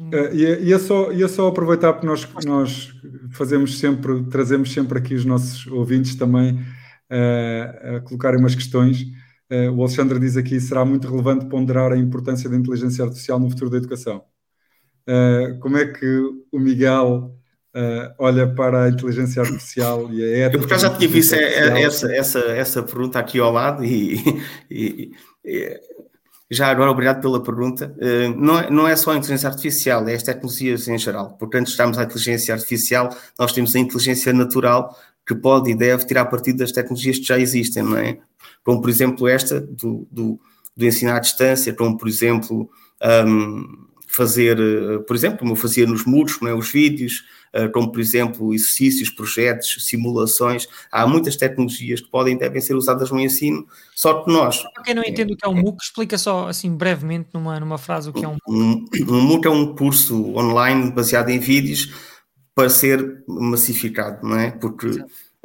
[0.00, 2.94] Uh, e, é só, ia só aproveitar porque nós, nós
[3.32, 9.02] fazemos sempre, trazemos sempre aqui os nossos ouvintes também uh, a colocarem umas questões.
[9.50, 13.50] Uh, o Alexandre diz aqui: será muito relevante ponderar a importância da inteligência artificial no
[13.50, 14.24] futuro da educação.
[15.60, 16.20] como é que
[16.52, 17.36] o Miguel
[17.74, 20.56] uh, olha para a inteligência artificial e a ética.
[20.56, 25.10] Eu porque já tinha visto essa, essa, essa pergunta aqui ao lado e, e,
[25.44, 25.80] e
[26.50, 27.94] já agora, obrigado pela pergunta.
[27.98, 31.36] Uh, não, é, não é só a inteligência artificial, é as tecnologias em geral.
[31.38, 36.26] Portanto, estamos à inteligência artificial, nós temos a inteligência natural que pode e deve tirar
[36.26, 38.18] partido das tecnologias que já existem, não é?
[38.62, 40.38] Como, por exemplo, esta do, do,
[40.76, 42.68] do ensino à distância, como, por exemplo,
[43.26, 43.84] um,
[44.14, 46.54] fazer, eh, por exemplo, como eu fazia nos muros, é?
[46.54, 47.24] os vídeos,
[47.72, 50.66] como por exemplo exercícios, projetos, simulações.
[50.90, 54.62] Há muitas tecnologias que podem e devem ser usadas no ensino, só que nós.
[54.74, 57.78] Para quem não entende o que é um MOOC, explica só assim brevemente numa, numa
[57.78, 59.02] frase o que é um MOOC.
[59.02, 61.92] Um, MOOC é um curso online baseado em vídeos
[62.54, 64.50] para ser massificado, não é?
[64.50, 64.88] Porque.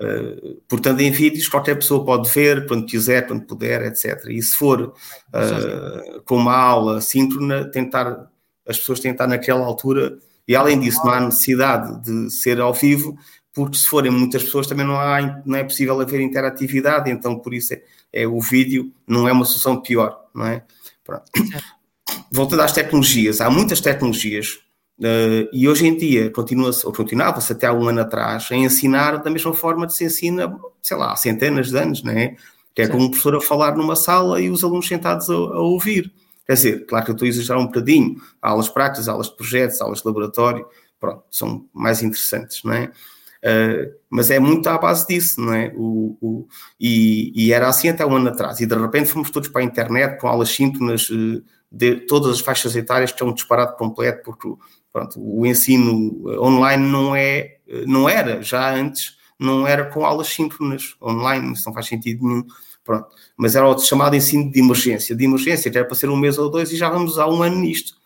[0.02, 4.28] Uh, portanto, em vídeos qualquer pessoa pode ver quando quiser, quando puder, etc.
[4.30, 8.30] E se for uh, com uma aula síncrona, tentar
[8.66, 10.18] as pessoas estar naquela altura,
[10.50, 13.16] e além disso, não há necessidade de ser ao vivo,
[13.54, 17.54] porque se forem muitas pessoas também não, há, não é possível haver interatividade, então por
[17.54, 20.64] isso é, é o vídeo não é uma solução pior, não é?
[21.04, 21.24] Pronto.
[22.32, 24.60] Voltando às tecnologias, há muitas tecnologias
[25.00, 29.24] Uh, e hoje em dia continua-se, ou continuava-se até há um ano atrás, a ensinar
[29.24, 32.36] da mesma forma que se ensina, sei lá, há centenas de anos, não é?
[32.76, 35.62] Que é como um professor a falar numa sala e os alunos sentados a, a
[35.62, 36.12] ouvir.
[36.50, 39.80] Quer dizer, claro que eu estou a exagerar um bocadinho, aulas práticas, aulas de projetos,
[39.82, 40.66] aulas de laboratório,
[41.00, 42.86] pronto, são mais interessantes, não é?
[42.86, 45.72] Uh, mas é muito à base disso, não é?
[45.76, 46.48] O, o,
[46.80, 49.64] e, e, era assim até um ano atrás, e de repente fomos todos para a
[49.64, 53.36] internet com aulas síncronas uh, de todas as faixas etárias, que é um
[53.78, 54.52] completo, porque
[54.92, 60.96] pronto, o ensino online não, é, não era, já antes, não era com aulas síncronas
[61.00, 62.44] online, isso não faz sentido nenhum.
[62.84, 63.08] Pronto.
[63.38, 65.16] Mas era o chamado ensino de emergência.
[65.16, 67.44] De emergência, que era para ser um mês ou dois, e já vamos há um
[67.44, 68.00] ano nisto.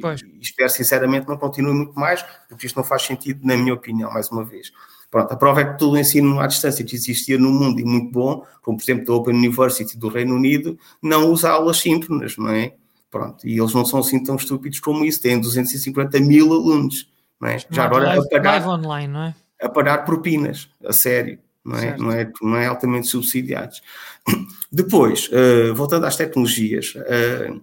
[0.00, 0.22] Pois.
[0.22, 4.10] E espero sinceramente não continue muito mais, porque isto não faz sentido, na minha opinião,
[4.12, 4.72] mais uma vez.
[5.10, 7.84] Pronto, a prova é que todo o ensino à distância que existia no mundo e
[7.84, 12.36] muito bom, como por exemplo da Open University do Reino Unido, não usa aulas síncronas,
[12.36, 12.74] não é?
[13.10, 17.08] Pronto, e eles não são assim tão estúpidos como isso, têm 250 mil alunos,
[17.40, 17.58] não é?
[17.70, 19.34] Já agora live, a pagar, live online, não é?
[19.62, 23.80] A pagar propinas, a sério não é, não é, não é altamente subsidiados.
[24.70, 27.60] Depois, uh, voltando às tecnologias, uh,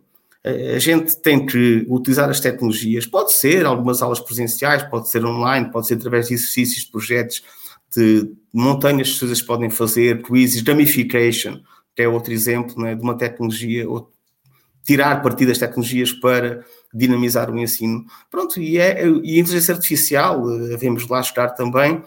[0.75, 5.71] a gente tem que utilizar as tecnologias, pode ser algumas aulas presenciais, pode ser online,
[5.71, 7.43] pode ser através de exercícios, de projetos,
[7.95, 11.59] de montanhas que coisas podem fazer, quizzes, gamification,
[11.95, 14.11] que é outro exemplo né, de uma tecnologia, ou
[14.83, 18.03] tirar partido das tecnologias para dinamizar o ensino.
[18.31, 22.01] Pronto, e, é, e a inteligência artificial, devemos lá chegar também,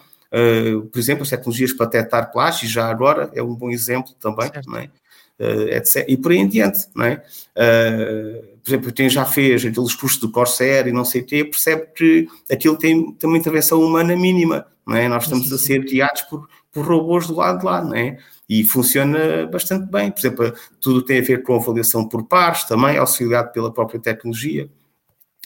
[0.91, 4.89] por exemplo, as tecnologias para detectar plástico, já agora é um bom exemplo também, é?
[5.37, 6.05] Uh, etc.
[6.07, 7.21] E por aí em diante, é?
[7.55, 11.43] Uh, por exemplo, quem já fez aqueles cursos do Corsair e não sei o quê,
[11.43, 15.07] percebe que aquilo tem, tem uma intervenção humana mínima, é?
[15.07, 18.17] Nós estamos a ser guiados por, por robôs do lado de lá, não é?
[18.47, 20.11] E funciona bastante bem.
[20.11, 24.69] Por exemplo, tudo tem a ver com avaliação por pares também, auxiliado pela própria tecnologia.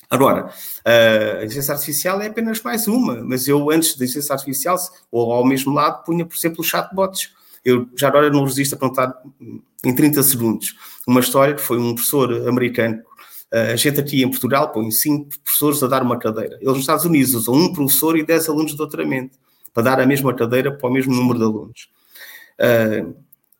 [0.10, 0.52] Agora,
[0.84, 4.76] a inteligência artificial é apenas mais uma, mas eu antes da inteligência artificial,
[5.12, 7.32] ou ao mesmo lado, punha, por exemplo, os chatbots.
[7.64, 9.14] Eu já agora não resisto a contar
[9.86, 13.04] em 30 segundos uma história que foi um professor americano.
[13.52, 16.56] A gente aqui em Portugal põe cinco professores a dar uma cadeira.
[16.56, 19.38] Eles nos Estados Unidos usam um professor e 10 alunos de doutoramento
[19.74, 21.90] para dar a mesma cadeira para o mesmo número de alunos.
[22.60, 23.16] Uh,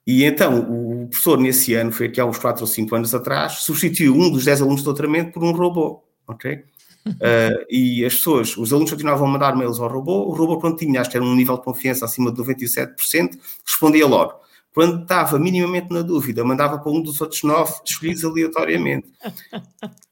[0.06, 3.60] e então, o professor, nesse ano, foi aqui há uns 4 ou 5 anos atrás,
[3.60, 6.64] substituiu um dos 10 alunos de doutoramento por um robô ok?
[7.08, 10.78] Uh, e as pessoas, os alunos continuavam a mandar mails ao robô, o robô quando
[10.78, 14.34] tinha, acho que era um nível de confiança acima de 97%, respondia logo.
[14.74, 19.08] Quando estava minimamente na dúvida, mandava para um dos outros nove escolhidos aleatoriamente.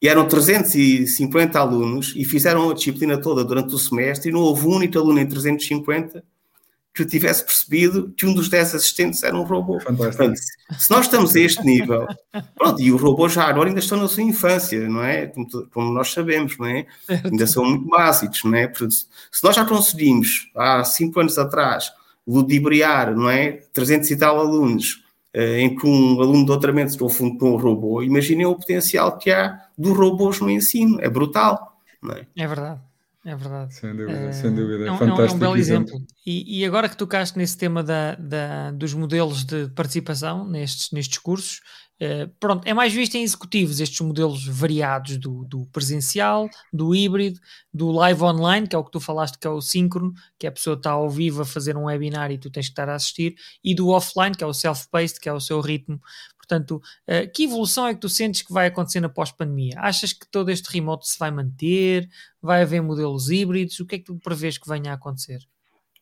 [0.01, 4.65] E eram 350 alunos e fizeram a disciplina toda durante o semestre e não houve
[4.65, 6.23] um único aluno em 350
[6.97, 9.77] que tivesse percebido que um dos 10 assistentes era um robô.
[9.77, 10.37] Portanto,
[10.77, 12.07] se nós estamos a este nível,
[12.57, 15.27] pronto, e os robôs já agora ainda estão na sua infância, não é?
[15.27, 16.85] Como, como nós sabemos, não é?
[17.23, 18.67] Ainda são muito básicos, não é?
[18.67, 18.95] Portanto,
[19.31, 21.91] se nós já conseguimos, há 5 anos atrás,
[22.27, 23.59] ludibriar, não é?
[23.71, 27.57] 300 e tal alunos, eh, em que um aluno de doutoramento se confunde com um
[27.57, 32.25] robô, imaginem o potencial que há dos robôs no ensino, é brutal, não é?
[32.35, 32.81] É verdade.
[33.27, 33.75] É verdade.
[33.75, 34.87] Sem dúvida, é, sem dúvida.
[34.87, 35.89] É um, Fantástico é um belo exemplo.
[35.89, 36.07] exemplo.
[36.25, 41.17] E, e, agora que tocaste nesse tema da, da, dos modelos de participação nestes, nestes
[41.17, 41.59] cursos,
[41.99, 47.37] eh, pronto, é mais visto em executivos estes modelos variados do, do, presencial, do híbrido,
[47.73, 50.49] do live online, que é o que tu falaste que é o síncrono, que é
[50.49, 52.95] a pessoa está ao vivo a fazer um webinar e tu tens que estar a
[52.95, 55.99] assistir, e do offline, que é o self-paced, que é o seu ritmo
[56.47, 59.75] Portanto, uh, que evolução é que tu sentes que vai acontecer na pós-pandemia?
[59.77, 62.09] Achas que todo este remote se vai manter?
[62.41, 63.79] Vai haver modelos híbridos?
[63.79, 65.39] O que é que tu prevês que venha a acontecer?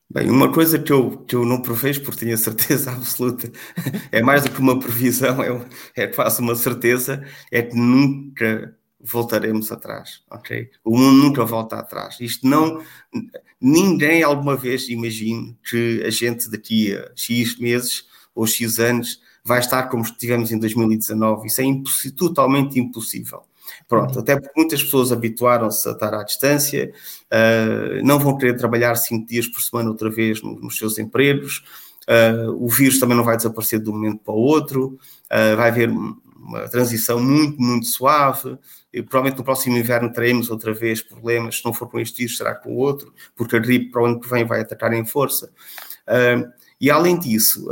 [0.08, 3.52] Bem, uma coisa que eu, que eu não prevejo, porque tenho a certeza absoluta,
[4.12, 9.72] é mais do que uma previsão, é, é quase uma certeza, é que nunca voltaremos
[9.72, 10.70] atrás, ok?
[10.84, 12.18] O mundo nunca volta atrás.
[12.20, 12.84] Isto não...
[13.60, 18.06] Ninguém alguma vez imagine que a gente daqui a X meses
[18.36, 21.48] ou X anos vai estar como estivemos em 2019.
[21.48, 23.44] Isso é imposs totalmente impossível.
[23.88, 26.92] Pronto, até porque muitas pessoas habituaram-se a estar à distância,
[27.32, 31.64] uh, não vão querer trabalhar cinco dias por semana outra vez no, nos seus empregos,
[32.08, 35.00] uh, o vírus também não vai desaparecer de um momento para o outro,
[35.32, 38.58] uh, vai haver uma transição muito, muito suave,
[38.94, 42.38] e provavelmente no próximo inverno teremos outra vez problemas, se não for com este vírus
[42.38, 45.06] será com o outro, porque a gripe para o ano que vem vai atacar em
[45.06, 45.52] força.
[46.86, 47.68] E além disso,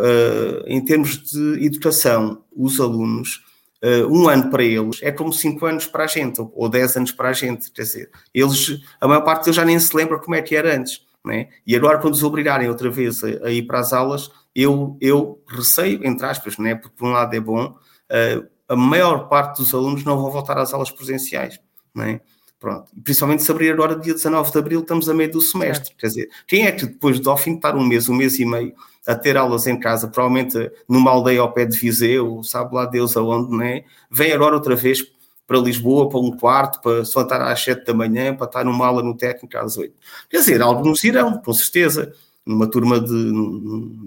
[0.65, 3.43] em termos de educação, os alunos
[3.83, 7.11] uh, um ano para eles é como cinco anos para a gente, ou, dez anos
[7.11, 7.69] para a gente.
[7.71, 10.75] Quer dizer, eles, a maior parte deles já nem se lembra como é que era
[10.75, 11.05] antes.
[11.23, 11.49] Né?
[11.67, 15.41] E agora, quando os obrigarem outra vez a, a, ir para as aulas, eu, eu
[15.47, 16.73] receio, entre aspas, né?
[16.73, 20.57] porque por um lado é bom, uh, a maior parte dos alunos não vão voltar
[20.57, 21.59] às aulas presenciais.
[21.93, 22.19] Né?
[22.63, 22.89] Pronto.
[23.03, 25.91] Principalmente se abrir agora dia 19 de abril, estamos a meio do semestre.
[25.91, 25.99] É.
[25.99, 28.39] Quer dizer, quem é que depois de ao fim de estar um mês, um mês
[28.39, 28.73] e meio,
[29.05, 33.17] a ter aulas em casa, provavelmente numa aldeia ao pé de Viseu, sabe lá Deus
[33.17, 33.83] aonde, não é?
[34.09, 34.99] Vem agora outra vez
[35.45, 38.87] para Lisboa, para um quarto, para só estar às 7 da manhã, para estar numa
[38.87, 39.93] aula no técnico às 8.
[40.29, 42.13] Quer dizer, alguns irão, com certeza.
[42.45, 43.31] Numa turma de,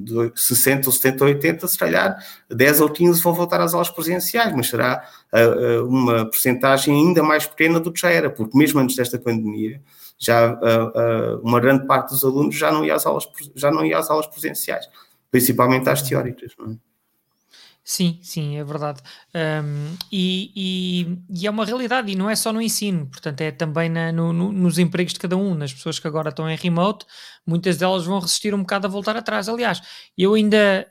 [0.05, 2.19] de 60 ou 70 ou 80, se calhar
[2.51, 7.47] 10 ou 15 vão voltar às aulas presenciais, mas será uh, uma porcentagem ainda mais
[7.47, 9.81] pequena do que já era, porque mesmo antes desta pandemia,
[10.19, 13.99] já uh, uma grande parte dos alunos já não ia às aulas, já não ia
[13.99, 14.87] às aulas presenciais,
[15.31, 16.53] principalmente às teóricas.
[16.61, 16.86] É?
[17.89, 19.01] Sim, sim, é verdade.
[19.33, 23.53] Um, e, e, e, é uma realidade, e não é só no ensino, portanto, é
[23.53, 26.57] também na, no, no, nos empregos de cada um, nas pessoas que agora estão em
[26.57, 27.07] remote,
[27.47, 29.49] muitas delas vão resistir um bocado a voltar atrás.
[29.49, 29.81] Aliás,
[30.19, 30.85] eu ainda,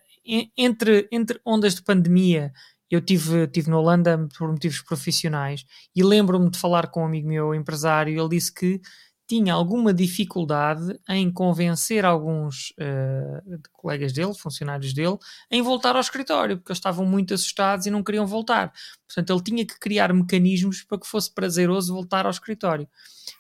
[0.57, 2.53] entre, entre ondas de pandemia,
[2.89, 7.27] eu tive, tive na Holanda por motivos profissionais e lembro-me de falar com um amigo
[7.27, 8.79] meu, empresário, ele disse que
[9.27, 15.17] tinha alguma dificuldade em convencer alguns uh, colegas dele, funcionários dele,
[15.49, 18.71] em voltar ao escritório, porque eles estavam muito assustados e não queriam voltar.
[19.07, 22.87] Portanto, ele tinha que criar mecanismos para que fosse prazeroso voltar ao escritório.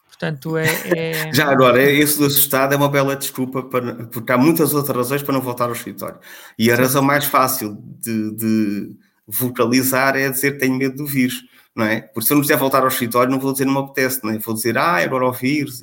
[0.07, 0.65] Portanto, é.
[0.95, 1.33] é...
[1.33, 5.21] Já agora, esse do assustado é uma bela desculpa, para, porque há muitas outras razões
[5.21, 6.19] para não voltar ao escritório.
[6.57, 8.95] E a razão mais fácil de, de
[9.27, 11.43] vocalizar é dizer tenho medo do vírus
[11.75, 12.01] não é?
[12.01, 14.31] Porque se eu não quiser voltar ao escritório, não vou dizer não me apetece, não
[14.31, 14.37] é?
[14.37, 15.81] Vou dizer, ah, agora o vírus,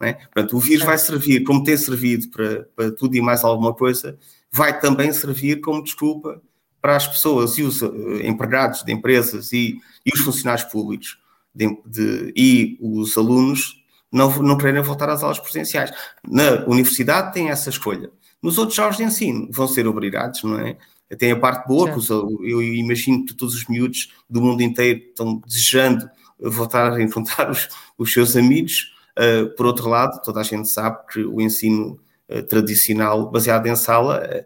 [0.00, 0.14] não é?
[0.14, 4.18] Portanto, o vírus vai servir, como tem servido para, para tudo e mais alguma coisa,
[4.50, 6.42] vai também servir como desculpa
[6.80, 11.18] para as pessoas e os uh, empregados de empresas e, e os funcionários públicos
[11.54, 15.92] de, de, e os alunos não, não quererem voltar às aulas presenciais.
[16.26, 18.10] Na universidade tem essa escolha.
[18.42, 20.76] Nos outros jogos de ensino vão ser obrigados, não é?
[21.16, 25.40] Tem a parte boa, que eu imagino que todos os miúdos do mundo inteiro estão
[25.46, 28.94] desejando voltar a encontrar os, os seus amigos.
[29.18, 33.74] Uh, por outro lado, toda a gente sabe que o ensino uh, tradicional baseado em
[33.74, 34.44] sala uh,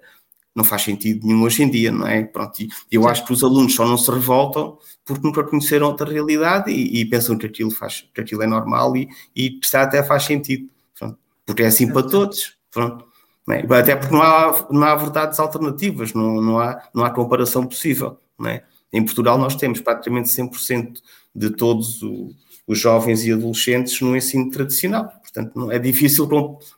[0.54, 2.24] não faz sentido nenhum hoje em dia, não é?
[2.24, 3.08] Pronto, e eu Sim.
[3.08, 7.04] acho que os alunos só não se revoltam porque nunca conheceram outra realidade e, e
[7.04, 11.18] pensam que aquilo, faz, que aquilo é normal e, e que até faz sentido, pronto,
[11.44, 12.56] porque é assim para todos.
[12.70, 13.11] Pronto.
[13.50, 13.74] É?
[13.74, 18.20] Até porque não há, não há verdades alternativas, não, não, há, não há comparação possível.
[18.46, 18.62] É?
[18.92, 20.98] Em Portugal nós temos praticamente 100%
[21.34, 22.30] de todos o,
[22.66, 25.08] os jovens e adolescentes no ensino tradicional.
[25.20, 26.28] Portanto, não, é difícil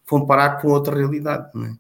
[0.09, 1.51] comparar com outra realidade.
[1.57, 1.73] É?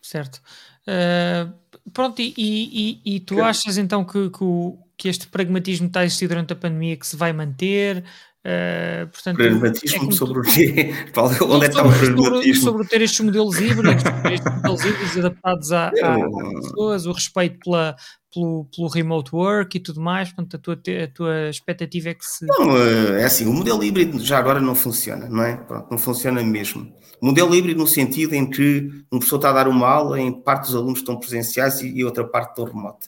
[0.00, 0.40] Certo.
[0.86, 1.52] Uh,
[1.92, 6.04] pronto, e, e, e tu achas então que, que, o, que este pragmatismo está a
[6.04, 8.04] existir durante a pandemia que se vai manter?
[8.42, 10.94] Uh, portanto, pragmatismo é sobre o quê?
[11.44, 12.70] Onde é que está o pragmatismo?
[12.70, 17.96] Sobre, ter estes modelos híbridos, estes modelos híbridos adaptados às pessoas, o respeito pela,
[18.32, 20.74] pelo, pelo remote work e tudo mais, portanto a tua,
[21.04, 22.46] a tua expectativa é que se...
[22.46, 25.56] Não, eh, é assim, o modelo híbrido já agora não funciona, não é?
[25.56, 26.90] Pronto, não funciona mesmo.
[27.20, 30.32] O modelo híbrido no sentido em que uma pessoa está a dar uma aula, em
[30.32, 33.06] parte dos alunos estão presenciais e, e outra parte estão remoto.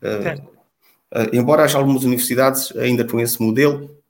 [0.00, 4.01] Uh, uh, embora haja algumas universidades ainda com esse modelo,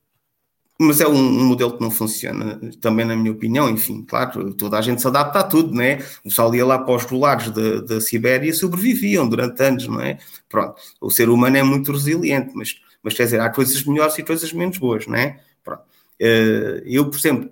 [0.81, 4.79] mas é um, um, modelo que não funciona, também na minha opinião, enfim, claro, toda
[4.79, 6.05] a gente se adapta a tudo, não é?
[6.25, 10.19] O pessoal ia lá para os rolares da, Sibéria sobreviviam durante anos, não é?
[10.49, 14.23] Pronto, o ser humano é muito resiliente, mas, mas quer dizer, há coisas melhores e
[14.23, 15.41] coisas menos boas, não é?
[15.63, 15.83] Pronto.
[16.19, 17.51] Eh, eu, por exemplo,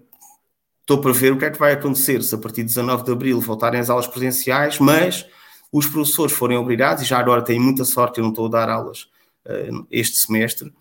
[0.81, 3.13] estou para ver o que é que vai acontecer se a partir de 19 de
[3.13, 5.27] Abril voltarem as aulas presenciais, mas
[5.73, 8.69] os professores forem obrigados, e já agora tenho muita sorte, eu não estou a dar
[8.69, 9.03] aulas
[9.47, 10.73] uh, este semestre,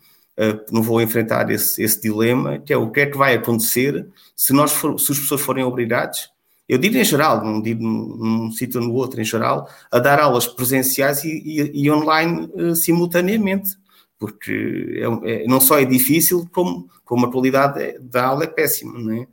[0.72, 4.52] não vou enfrentar esse, esse, dilema, que é o que é que vai acontecer se,
[4.52, 6.30] nós for, se os professores forem obrigados
[6.70, 10.20] eu digo em geral, não digo num sítio ou no outro, em geral, a dar
[10.20, 13.76] aulas presenciais e, e, e online uh, simultaneamente,
[14.16, 18.96] porque é, é, não só é difícil, como, como a qualidade da aula é péssima,
[18.96, 19.26] não é?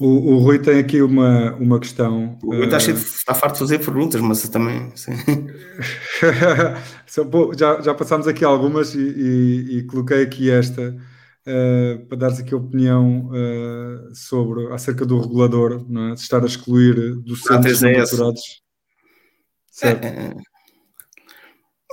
[0.00, 2.38] O, o, Rui tem aqui uma, uma questão.
[2.42, 2.80] O Rui está, uh...
[2.80, 4.90] cheio de, está farto de fazer perguntas, mas também.
[7.54, 10.96] já, já passámos aqui algumas e, e, e coloquei aqui esta
[11.46, 16.14] uh, para dares aqui a opinião uh, sobre acerca do regulador, não é?
[16.14, 18.62] de estar a excluir docentes não doutorados.
[19.70, 20.02] Certo.
[20.02, 20.34] É,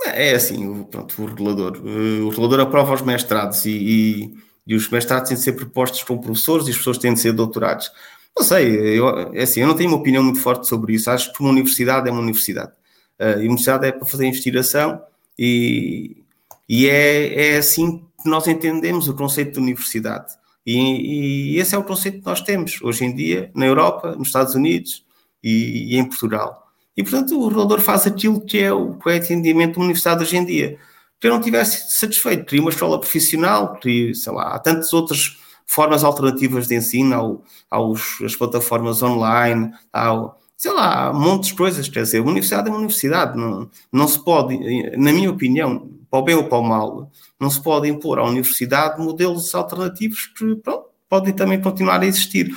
[0.06, 1.76] é, é assim, pronto, o regulador.
[1.84, 6.18] O regulador aprova os mestrados e, e e os mestrados têm de ser propostos com
[6.18, 7.90] professores e os professores têm de ser doutorados.
[8.36, 11.10] Não sei, eu, é assim, eu não tenho uma opinião muito forte sobre isso.
[11.10, 12.72] Acho que uma universidade é uma universidade.
[13.18, 15.00] Uh, a universidade é para fazer investigação
[15.38, 16.22] e,
[16.68, 20.34] e é, é assim que nós entendemos o conceito de universidade.
[20.66, 24.28] E, e, esse é o conceito que nós temos hoje em dia na Europa, nos
[24.28, 25.02] Estados Unidos
[25.42, 26.68] e, e em Portugal.
[26.94, 30.44] E, portanto, o regulador faz aquilo que é o, que é uma universidade hoje em
[30.44, 30.78] dia
[31.20, 32.44] que eu não tivesse satisfeito.
[32.44, 37.42] Queria uma escola profissional, queria, sei lá, há tantas outras formas alternativas de ensino, ao,
[37.70, 41.88] aos, as plataformas online, ao, sei lá, um monte de coisas.
[41.88, 44.58] Quer dizer, uma universidade é uma universidade, não, não se pode,
[44.96, 48.24] na minha opinião, para o bem ou para o mal, não se pode impor à
[48.24, 52.50] universidade modelos alternativos que, pronto, podem também continuar a existir.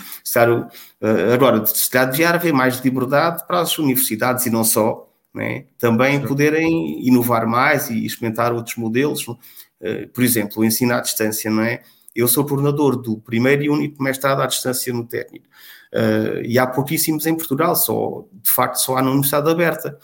[1.01, 5.65] Eh, agora, se calhar devia haver mais liberdade para as universidades e não só, né?
[5.77, 6.27] também Sim.
[6.27, 9.27] poderem inovar mais e experimentar outros modelos.
[9.27, 11.81] Uh, por exemplo, o ensino à distância, não é?
[12.15, 15.45] Eu sou coordenador do primeiro e único mestrado à distância no técnico.
[15.93, 19.97] Uh, e há pouquíssimos em Portugal, só, de facto só há na Universidade Aberta.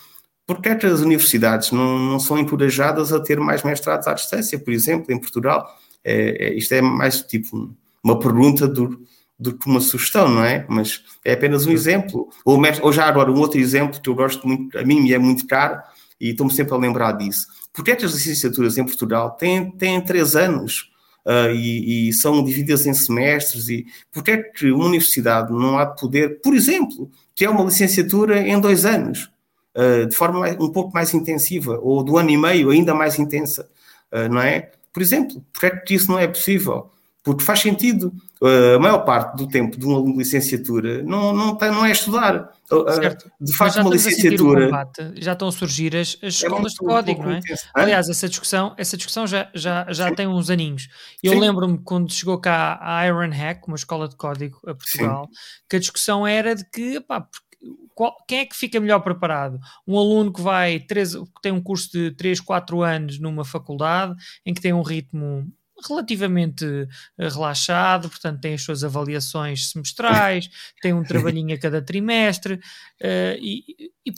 [0.45, 4.57] Porque é que as universidades não, não são encorajadas a ter mais mestrados à distância,
[4.57, 5.67] por exemplo, em Portugal?
[6.03, 9.05] É, é, isto é mais tipo uma pergunta do,
[9.39, 10.65] do que uma sugestão, não é?
[10.67, 12.29] Mas é apenas um exemplo.
[12.43, 15.19] Ou, ou já agora um outro exemplo que eu gosto muito, a mim me é
[15.19, 15.79] muito caro
[16.19, 17.47] e estou-me sempre a lembrar disso.
[17.71, 20.89] Porque estas licenciaturas em Portugal têm, têm três anos
[21.25, 25.85] uh, e, e, são divididas em semestres e porque é que uma universidade não há
[25.85, 29.29] de poder, por exemplo, que é uma licenciatura em dois anos,
[29.75, 33.69] uh, de forma um pouco mais intensiva, ou do ano e meio ainda mais intensa,
[34.11, 34.71] uh, não é?
[34.91, 36.89] Por exemplo, porque é que isso não é possível?
[37.27, 38.13] Porque faz sentido.
[38.39, 42.53] Uh, a maior parte do tempo de uma licenciatura não, não, tem, não é estudar.
[42.71, 43.29] Uh, certo.
[43.41, 44.67] De facto, uma licenciatura.
[44.67, 47.39] Combate, já estão a surgir as, as é escolas de código, não é?
[47.39, 50.87] Intenso, Aliás, essa discussão, essa discussão já, já, já tem uns aninhos.
[51.21, 55.39] Eu lembro-me quando chegou cá a Iron Hack, uma escola de código a Portugal, Sim.
[55.69, 57.27] que a discussão era de que, pá,
[57.93, 59.59] qual, quem é que fica melhor preparado?
[59.85, 64.15] Um aluno que vai três, que tem um curso de 3, 4 anos numa faculdade,
[64.45, 65.51] em que tem um ritmo
[65.87, 66.65] relativamente
[67.17, 70.49] eh, relaxado, portanto tem as suas avaliações semestrais,
[70.81, 74.13] tem um trabalhinho a cada trimestre uh, e, e,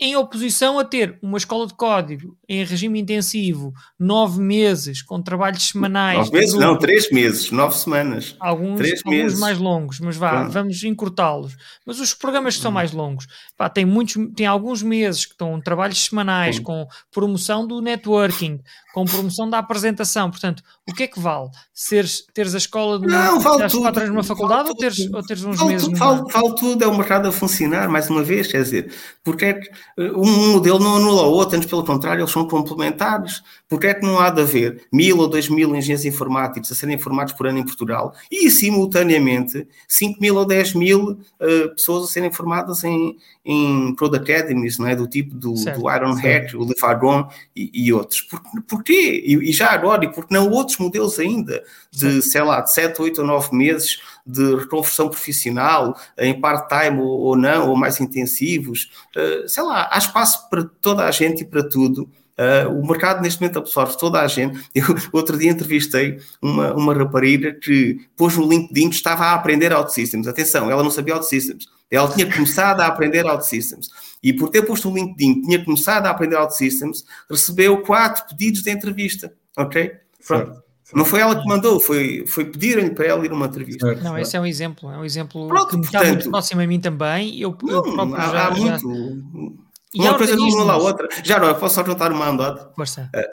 [0.00, 5.68] em oposição a ter uma escola de código em regime intensivo, nove meses, com trabalhos
[5.68, 6.18] semanais.
[6.18, 6.54] Nove meses?
[6.54, 8.36] Não, três meses, nove semanas.
[8.38, 9.40] Alguns, três alguns meses.
[9.40, 11.56] mais longos, mas vá, vamos encurtá-los.
[11.84, 12.74] Mas os programas que são hum.
[12.74, 13.26] mais longos,
[13.56, 18.60] pá, tem, muitos, tem alguns meses que estão trabalhos semanais, com promoção do networking,
[18.98, 20.30] com promoção da apresentação.
[20.30, 21.48] Portanto, o que é que vale?
[21.72, 24.76] Seres, teres a escola de uma, não, vale tudo, quatro anos numa faculdade vale ou,
[24.76, 25.86] teres, ou teres uns vale meses?
[25.86, 28.92] Tudo, vale, vale, tudo, é o mercado a funcionar, mais uma vez, quer dizer,
[29.22, 29.68] porque é que
[29.98, 33.42] eh, um modelo não anula o outro, antes pelo contrário, eles são complementares.
[33.68, 36.96] Porque é que não há de haver mil ou dois mil engenheiros informáticos a serem
[36.96, 42.06] formados por ano em Portugal e, simultaneamente, cinco mil ou dez mil uh, pessoas a
[42.06, 44.96] serem formadas em, em Code Academies, não é?
[44.96, 48.22] do tipo do, do Iron Hack, o Lefagon e, e outros.
[48.22, 49.22] Por, porquê?
[49.24, 53.00] E, e, já agora, e porque não outros modelos ainda, de, sei lá, de 7,
[53.00, 58.90] 8 ou 9 meses de reconversão profissional, em part-time ou, ou, não, ou mais intensivos,
[59.16, 62.10] uh, sei lá, há espaço para toda a gente e para tudo.
[62.38, 64.64] Uh, o mercado neste momento absorve toda a gente.
[64.72, 69.72] Eu outro dia entrevistei uma, uma rapariga que pôs no LinkedIn que estava a aprender
[69.72, 70.28] OutSystems.
[70.28, 71.66] Atenção, ela não sabia OutSystems.
[71.90, 73.88] Ela tinha começado a aprender OutSystems.
[74.22, 78.70] E por ter posto no LinkedIn tinha começado a aprender OutSystems, recebeu quatro pedidos de
[78.70, 79.32] entrevista.
[79.56, 79.92] Ok?
[80.26, 80.52] Pronto.
[80.52, 80.68] Certo.
[80.94, 83.86] Não foi ela que mandou, foi, foi pedir-lhe para ela ir uma entrevista.
[83.86, 86.60] Certo, não, esse é um exemplo, é um exemplo Pronto, que portanto, está muito próximo
[86.62, 87.38] a mim também.
[87.38, 89.67] Eu, não, eu próprio há, já, há muito.
[89.94, 91.08] E uma coisa não anula a outra.
[91.24, 92.70] Já não, eu posso só juntar uma andota.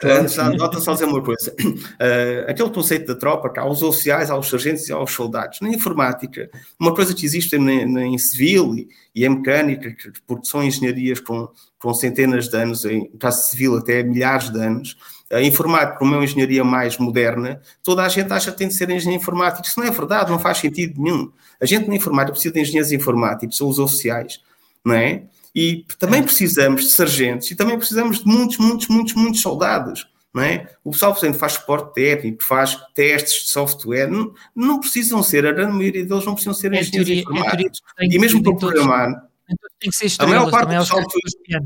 [0.00, 0.50] Força.
[0.50, 1.54] Uh, nota só dizer uma coisa.
[1.60, 5.12] Uh, aquele conceito da tropa, que há os oficiais, há os sargentos e há os
[5.12, 5.60] soldados.
[5.60, 6.48] Na informática,
[6.80, 9.94] uma coisa que existe em civil e, e em mecânica,
[10.26, 11.46] porque são engenharias com,
[11.78, 14.96] com centenas de anos, em caso civil até milhares de anos,
[15.30, 18.74] a informática como é uma engenharia mais moderna, toda a gente acha que tem de
[18.74, 19.66] ser engenheiro informático.
[19.66, 21.30] Isso não é verdade, não faz sentido nenhum.
[21.60, 24.40] A gente na informática precisa de engenheiros informáticos, são os oficiais,
[24.84, 25.24] não é?
[25.56, 30.06] E também precisamos de sargentos e também precisamos de muitos, muitos, muitos, muitos soldados.
[30.34, 30.68] Não é?
[30.84, 35.46] O pessoal, por exemplo, faz suporte técnico, faz testes de software, não, não precisam ser,
[35.46, 37.80] a grande maioria deles não precisam ser é engenheiros teoria, informáticos.
[37.98, 39.28] É e mesmo para programar,
[39.80, 41.56] estrelas, a maior parte do pessoal, que,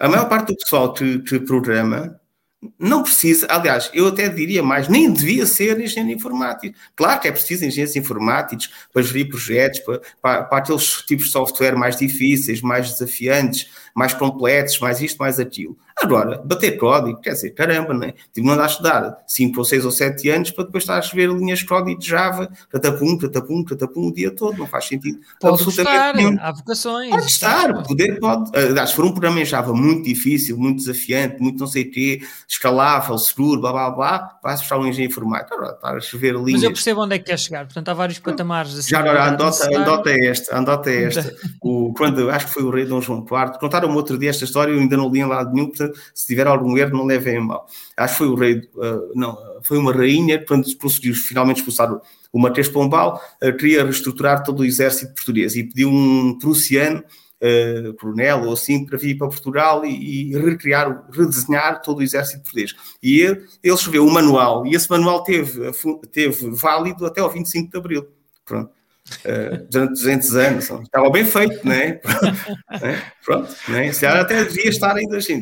[0.00, 2.17] a maior parte do pessoal que, que programa
[2.78, 6.76] não precisa, aliás, eu até diria mais, nem devia ser engenheiro informático.
[6.96, 11.32] Claro que é preciso engenheiros informáticos para gerir projetos, para, para, para, aqueles tipos de
[11.32, 15.76] software mais difíceis, mais desafiantes, mais completos, mais isto, mais aquilo.
[16.00, 18.14] Agora, bater código, quer dizer, caramba, não é?
[18.32, 21.00] Tipo, não andar a estudar 5 ou 6 ou 7 anos para depois estar a
[21.00, 25.18] escrever linhas de código de Java, catapum, catapum, catapum o dia todo, não faz sentido.
[25.40, 27.10] Pode estar, há vocações.
[27.10, 28.56] Pode estar, poder pode.
[28.56, 31.90] Aliás, se for um programa em Java muito difícil, muito desafiante, muito não sei o
[31.90, 35.54] quê, escalável, seguro, blá blá blá, vai puxar um engenheiro informático.
[35.54, 36.52] Agora, estar a escrever linhas.
[36.52, 38.78] Mas eu percebo onde é que quer chegar, portanto há vários patamares.
[38.78, 41.36] Assim, Já agora, a andota, andota é esta, a andota é esta.
[41.62, 44.72] o, quando, acho que foi o rei Dom João IV, contaram-me outro dia esta história,
[44.72, 47.40] eu ainda não li em lado nenhum, portanto, se tiver algum erro, não levem a
[47.42, 47.66] mal.
[47.94, 52.00] Acho que foi o rei, uh, não, foi uma rainha, quando conseguiu finalmente expulsar o,
[52.32, 57.04] o Marquês Pombal, uh, queria reestruturar todo o exército português e pediu um prussiano,
[57.42, 62.42] uh, coronel ou assim, para vir para Portugal e, e, recriar, redesenhar todo o exército
[62.42, 62.74] português.
[63.02, 65.70] E ele, ele escreveu um manual, e esse manual teve,
[66.12, 68.08] teve válido até ao 25 de Abril.
[68.44, 68.70] Pronto.
[69.24, 70.70] Uh, durante 200 anos.
[70.70, 71.98] Estava bem feito, né?
[73.24, 73.90] Pronto, né?
[73.92, 75.40] Se até devia estar ainda dia.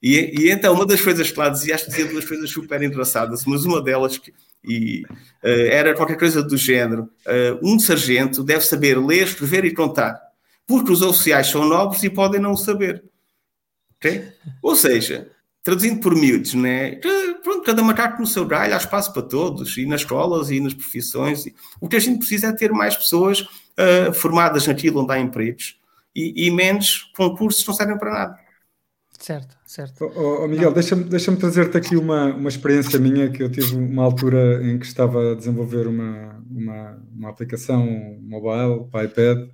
[0.00, 2.82] E, e, então, uma das coisas que lá dizia, acho que dizia duas coisas super
[2.82, 5.02] engraçadas, mas uma delas que, e,
[5.42, 10.20] uh, era qualquer coisa do género: uh, um sargento deve saber ler, escrever e contar,
[10.66, 13.04] porque os oficiais são nobres e podem não o saber.
[13.96, 14.28] Okay?
[14.62, 15.30] Ou seja,
[15.62, 16.96] traduzindo por miúdos, né?
[17.42, 20.74] Pronto, cada macaco no seu galho, há espaço para todos, e nas escolas e nas
[20.74, 21.44] profissões.
[21.80, 25.78] O que a gente precisa é ter mais pessoas uh, formadas naquilo onde há empregos
[26.14, 28.44] e, e menos concursos que não servem para nada.
[29.18, 30.04] Certo, certo.
[30.14, 34.04] Oh, oh Miguel, deixa-me deixa trazer-te aqui uma, uma experiência minha que eu tive uma
[34.04, 37.86] altura em que estava a desenvolver uma, uma, uma aplicação
[38.20, 39.48] mobile para iPad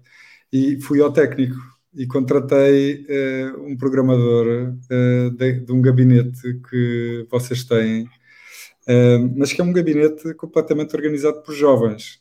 [0.53, 1.57] e fui ao técnico
[1.94, 9.53] e contratei uh, um programador uh, de, de, um gabinete que vocês têm, uh, mas
[9.53, 12.20] que é um gabinete completamente organizado por jovens.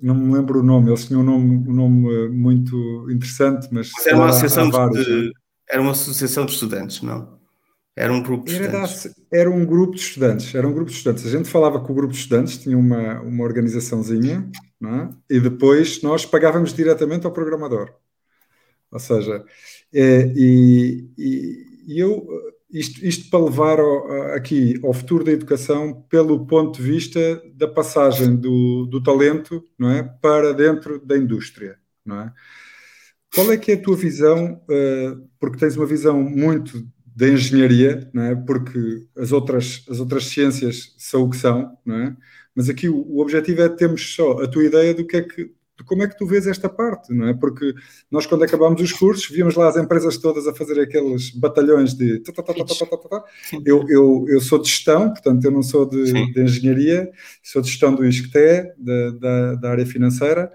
[0.00, 4.06] não me lembro o nome, eles tinham um nome, um nome muito interessante, mas, mas
[4.06, 5.32] era uma associação de,
[5.68, 7.33] era uma associação de estudantes, não?
[7.96, 9.04] Era um grupo de era estudantes.
[9.04, 10.54] Da, era um grupo de estudantes.
[10.54, 11.26] Era um grupo de estudantes.
[11.26, 14.50] A gente falava com o grupo de estudantes, tinha uma, uma organizaçãozinha,
[14.82, 15.34] é?
[15.36, 17.94] e depois nós pagávamos diretamente ao programador.
[18.90, 19.44] Ou seja,
[19.92, 22.26] é, e, e, eu,
[22.70, 27.68] isto, isto para levar ao, aqui ao futuro da educação pelo ponto de vista da
[27.68, 31.78] passagem do, do talento não é, para dentro da indústria.
[32.04, 32.32] Não é?
[33.34, 34.62] Qual é que é a tua visão?
[34.70, 38.34] Uh, porque tens uma visão muito da engenharia, não é?
[38.34, 42.16] Porque as outras, as outras ciências são o que são, não é?
[42.54, 45.50] Mas aqui o, o objetivo é termos só a tua ideia do que é que
[45.76, 47.34] de como é que tu vês esta parte, não é?
[47.34, 47.74] Porque
[48.08, 52.20] nós, quando acabámos os cursos, víamos lá as empresas todas a fazer aqueles batalhões de.
[53.64, 57.10] Eu, eu, eu sou de gestão, portanto, eu não sou de, de engenharia,
[57.42, 60.48] sou de gestão do ISCTE, da, da, da área financeira,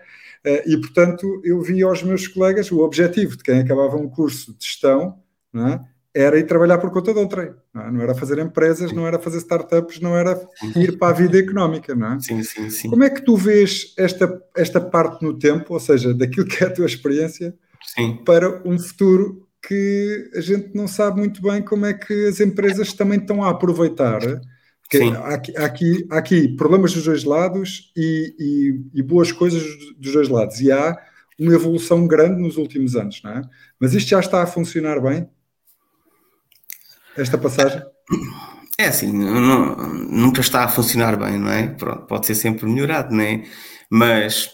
[0.45, 4.57] eh, e, portanto, eu vi aos meus colegas o objetivo de quem acabava um curso
[4.57, 5.19] de gestão
[5.53, 5.79] é?
[6.19, 7.51] Era ir trabalhar por conta de outrem.
[7.73, 7.91] Não, é?
[7.91, 10.39] não, era fazer empresas, não era fazer startups, não era
[10.75, 11.95] ir para a vida económica.
[11.95, 12.19] Não é?
[12.19, 12.89] Sim, sim, sim.
[12.89, 16.67] Como é que tu vês esta, esta parte no tempo, ou seja, daquilo que é
[16.67, 17.55] a tua experiência,
[17.95, 18.19] sim.
[18.25, 22.93] para um futuro que a gente não sabe muito bem como é que as empresas
[22.93, 24.21] também estão a aproveitar
[24.89, 29.31] porque há aqui, há, aqui, há aqui problemas dos dois lados e, e, e, boas
[29.31, 29.63] coisas
[29.99, 30.59] dos dois lados.
[30.59, 30.97] E há
[31.39, 33.41] uma evolução grande nos últimos anos, não é?
[33.79, 35.29] Mas isto já está a funcionar bem?
[37.19, 37.81] Esta passagem?
[38.77, 39.75] É assim, não,
[40.09, 41.67] nunca está a funcionar bem, não é?
[41.67, 43.43] Pronto, pode ser sempre melhorado, não é?
[43.89, 44.51] Mas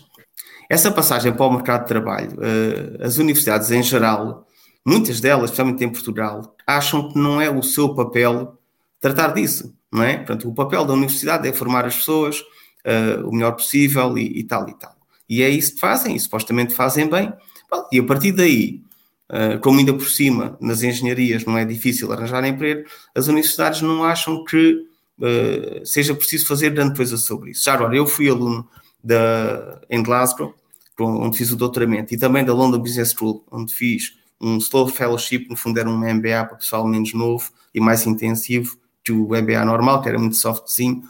[0.70, 4.47] essa passagem para o mercado de trabalho, uh, as universidades em geral,
[4.86, 8.57] muitas delas, especialmente em Portugal, acham que não é o seu papel
[8.99, 10.18] tratar disso não é?
[10.18, 14.43] Portanto, o papel da universidade é formar as pessoas uh, o melhor possível e, e,
[14.43, 14.93] tal e tal.
[15.28, 17.34] E é isso que fazem, e supostamente fazem bem.
[17.72, 18.82] Bom, e a partir daí,
[19.30, 24.04] uh, como ainda por cima nas engenharias não é difícil arranjar emprego, as universidades não
[24.04, 24.86] acham que
[25.20, 27.64] uh, seja preciso fazer grande coisa sobre isso.
[27.64, 28.68] Já agora, eu fui aluno
[29.04, 30.54] da, em Glasgow,
[31.00, 35.48] onde fiz o doutoramento, e também da London Business School, onde fiz um slow fellowship,
[35.50, 39.64] no fundo era um MBA para pessoal menos novo e mais intensivo que o MBA
[39.66, 41.04] normal, que era muito softzinho.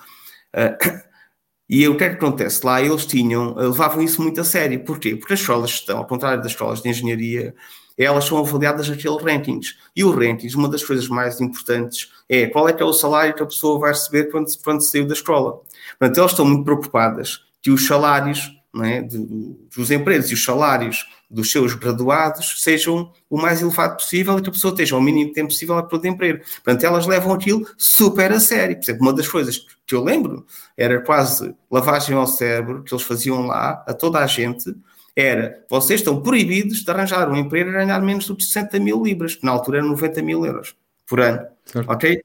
[0.53, 1.01] Uh,
[1.69, 2.65] e o que é que acontece?
[2.65, 4.83] Lá eles tinham, levavam isso muito a sério.
[4.83, 5.15] Porquê?
[5.15, 7.55] Porque as escolas estão, ao contrário das escolas de engenharia,
[7.97, 9.75] elas são avaliadas aqueles rankings.
[9.95, 13.33] E o rankings, uma das coisas mais importantes é qual é que é o salário
[13.33, 15.61] que a pessoa vai receber quando, quando saiu da escola.
[15.97, 18.51] Portanto, elas estão muito preocupadas que os salários
[18.83, 19.01] é,
[19.75, 24.49] dos empregos e os salários dos seus graduados sejam o mais elevado possível e que
[24.49, 26.43] a pessoa esteja o mínimo tempo possível a de emprego.
[26.63, 28.75] Portanto, elas levam aquilo super a sério.
[28.75, 30.45] Por exemplo, uma das coisas que eu lembro
[30.77, 34.75] era quase lavagem ao cérebro que eles faziam lá a toda a gente
[35.15, 39.01] era vocês estão proibidos de arranjar um emprego a ganhar menos do que 60 mil
[39.01, 40.75] libras, que na altura eram 90 mil euros
[41.07, 41.45] por ano.
[41.65, 41.89] Certo.
[41.89, 42.21] Ok?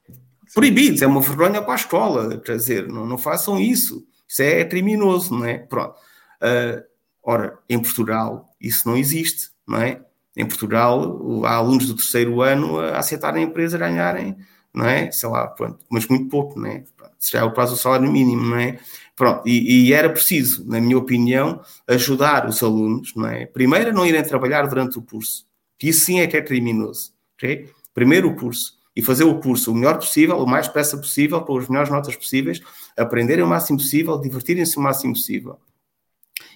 [0.52, 4.04] Proibidos, é uma vergonha para a escola, quer dizer, não, não façam isso.
[4.28, 5.58] Isso é criminoso, não é?
[5.58, 5.94] Pronto.
[6.42, 6.82] Uh,
[7.22, 10.00] ora, em Portugal isso não existe, não é?
[10.36, 14.36] Em Portugal há alunos do terceiro ano a aceitarem a empresa ganharem,
[14.74, 15.10] não é?
[15.10, 16.84] Sei lá, pronto, mas muito pouco, não é?
[17.18, 18.78] Se já é o salário mínimo, não é?
[19.20, 23.44] Pronto, e, e, era preciso, na minha opinião, ajudar os alunos, não é?
[23.44, 25.44] Primeiro, a não irem trabalhar durante o curso,
[25.78, 27.68] que isso sim é que é criminoso, ok?
[27.92, 31.58] Primeiro o curso, e fazer o curso o melhor possível, o mais depressa possível, com
[31.58, 32.62] as melhores notas possíveis,
[32.96, 35.58] aprenderem o máximo possível, divertirem-se o máximo possível.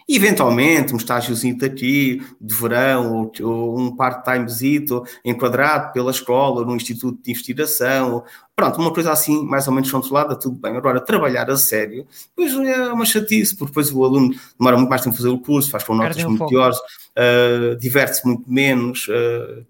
[0.06, 6.76] E, eventualmente, um estágiozinho daqui, de verão, ou, ou um part-timezito enquadrado pela escola, num
[6.76, 8.22] instituto de investigação,
[8.54, 10.76] pronto, uma coisa assim, mais ou menos controlada, tudo bem.
[10.76, 15.00] Agora, trabalhar a sério, depois é uma chatice, porque depois o aluno demora muito mais
[15.00, 19.64] tempo a fazer o curso, faz com notas muito piores, uh, diverte-se muito menos, uh,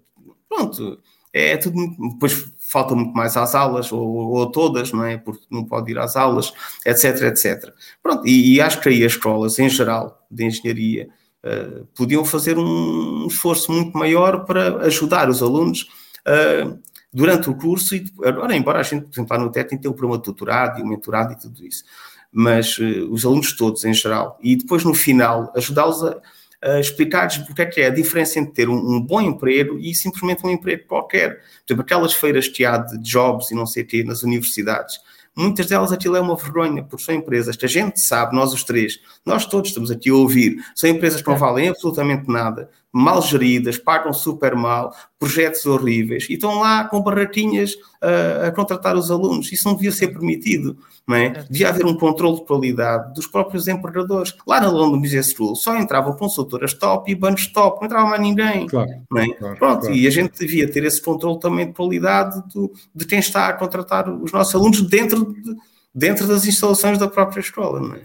[0.49, 0.99] pronto,
[1.31, 2.45] é tudo muito, depois
[2.75, 5.17] falta muito mais às aulas, ou, ou todas, não é?
[5.17, 6.51] Porque não pode ir às aulas,
[6.85, 7.73] etc, etc.
[8.03, 11.07] Pronto, e, e acho que aí as escolas, em geral, de engenharia,
[11.45, 15.83] uh, podiam fazer um esforço muito maior para ajudar os alunos
[16.27, 16.77] uh,
[17.13, 17.95] durante o curso.
[17.95, 20.81] E, agora, embora a gente, por exemplo, lá no técnico tem o programa de doutorado
[20.81, 21.85] e o mentorado e tudo isso,
[22.29, 26.17] mas uh, os alunos todos, em geral, e depois no final, ajudá-los a
[26.65, 29.93] uh, explicar-lhes porque é que é a diferença entre ter um, um, bom emprego e
[29.93, 31.37] simplesmente um emprego qualquer.
[31.37, 34.99] Por exemplo, aquelas feiras que há de jobs e não sei o quê nas universidades,
[35.35, 38.63] muitas delas aquilo é uma vergonha, porque são empresas que a gente sabe, nós os
[38.63, 43.21] três, nós todos estamos aqui a ouvir, são empresas que não valem absolutamente nada, mal
[43.21, 49.11] geridas, pagam super mal, projetos horríveis, e estão lá com barraquinhas uh, a contratar os
[49.11, 49.51] alunos.
[49.51, 51.29] Isso não devia ser permitido, não é?
[51.49, 54.33] Devia haver um controle de qualidade dos próprios empregadores.
[54.47, 58.21] Lá na London Business School só entravam consultoras top e bancos top, não entrava mais
[58.21, 58.65] ninguém.
[58.65, 59.27] Claro, não é?
[59.27, 59.93] Claro, Pronto, claro.
[59.93, 63.53] e a gente devia ter esse controle também de qualidade do, de quem está a
[63.53, 65.53] contratar os nossos alunos dentro, de,
[65.93, 68.03] dentro das instalações da própria escola, não é?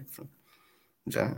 [1.07, 1.37] Já.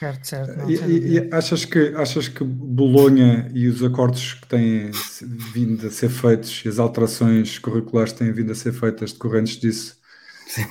[0.00, 0.56] Certo, certo.
[0.56, 4.90] Não, e, e, achas, que, achas que Bolonha e os acordos que têm
[5.52, 9.58] vindo a ser feitos, e as alterações curriculares que têm vindo a ser feitas decorrentes
[9.58, 9.98] disso,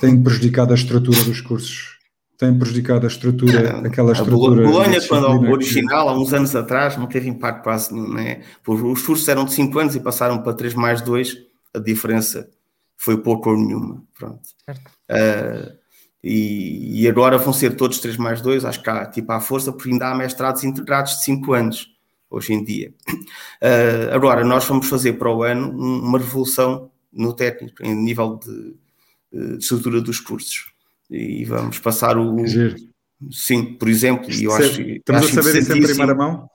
[0.00, 2.00] têm prejudicado a estrutura dos cursos?
[2.36, 4.66] Têm prejudicado a estrutura, não, aquela estrutura.
[4.66, 8.42] A Bolonha, quando o original, há uns anos atrás, não teve impacto quase nenhum, né?
[8.66, 11.36] Os cursos eram de 5 anos e passaram para 3 mais 2,
[11.72, 12.50] a diferença
[12.96, 14.02] foi pouco ou nenhuma.
[14.18, 14.40] Pronto.
[14.68, 15.79] Uh,
[16.22, 19.72] e, e, agora vão ser todos 3 mais 2, acho que há tipo à força,
[19.72, 21.88] porque ainda há mestrados integrados de 5 anos
[22.28, 22.92] hoje em dia.
[23.62, 28.74] Uh, agora, nós vamos fazer para o ano uma revolução no técnico, em nível de,
[29.32, 30.72] de estrutura dos cursos.
[31.10, 32.36] E vamos passar o.
[33.30, 34.80] Sim, por exemplo, e eu acho.
[34.80, 36.49] Estamos acho a saber isso em primeira mão?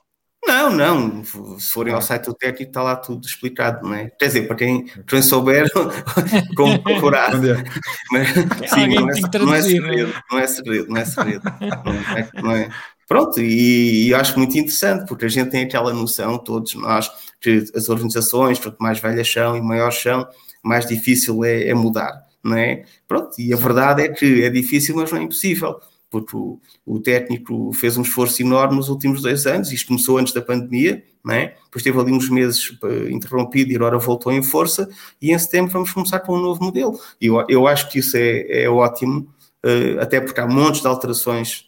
[0.46, 1.24] Não, não.
[1.58, 4.10] Se forem ao site do técnico, está lá tudo explicado, não é?
[4.10, 5.68] Quer dizer, para quem, quem souber,
[6.56, 7.32] como procurar.
[8.12, 8.28] Mas,
[8.70, 11.42] sim, não é, não é, segredo, não é segredo, não é segredo.
[11.84, 12.68] Não é, não é.
[13.08, 17.64] Pronto, e, e, acho muito interessante, porque a gente tem aquela noção, todos nós, que
[17.74, 20.26] as organizações, quanto mais velhas são e maiores são,
[20.62, 22.84] mais difícil é, é mudar, não é?
[23.06, 25.80] Pronto, e a verdade é que é difícil, mas não é impossível
[26.10, 30.32] porque o, o, técnico fez um esforço enorme nos últimos dois anos, isto começou antes
[30.32, 31.56] da pandemia, não é?
[31.64, 34.88] depois teve ali uns meses eh, interrompido e agora voltou em força,
[35.20, 36.98] e em setembro vamos começar com um novo modelo.
[37.20, 39.28] E eu, eu acho que isso é, é ótimo,
[39.64, 41.66] uh, até porque há montes de alterações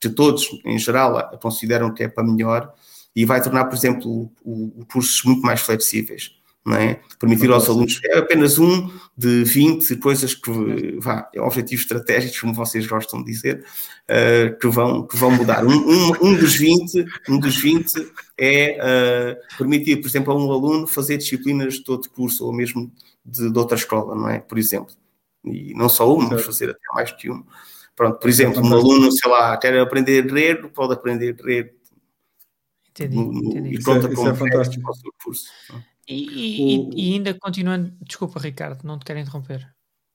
[0.00, 2.72] que todos, em geral, consideram que é para melhor,
[3.14, 7.00] e vai tornar, por exemplo, o, o cursos muito mais flexíveis não é?
[7.20, 12.84] Permitir aos alunos, é apenas um de 20 coisas que, vá, objetivos estratégicos, como vocês
[12.88, 13.64] gostam de dizer,
[14.10, 15.64] uh, que, vão, que vão mudar.
[15.64, 20.50] Um, um, um, dos 20, um dos 20 é uh, permitir, por exemplo, a um
[20.50, 22.90] aluno fazer disciplinas de todo curso ou mesmo
[23.24, 24.40] de, de outra escola, não é?
[24.40, 24.92] Por exemplo.
[25.44, 27.46] E não só uma, mas fazer até mais que uma.
[27.94, 31.76] Pronto, por exemplo, um aluno, sei lá, quer aprender a ler, pode aprender a ler
[32.90, 33.76] entendi, entendi.
[33.76, 34.82] e pronta isso é, isso é fantástico.
[34.82, 35.46] para o seu curso.
[36.08, 39.66] E, e, e, ainda continuando, desculpa Ricardo, não te quero interromper.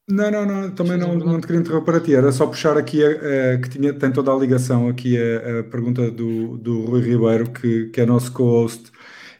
[0.09, 3.03] Não, não, não, também não, não te queria interromper a ti, era só puxar aqui,
[3.03, 7.01] a, a, que tinha, tem toda a ligação aqui a, a pergunta do, do Rui
[7.01, 8.91] Ribeiro, que, que é nosso co-host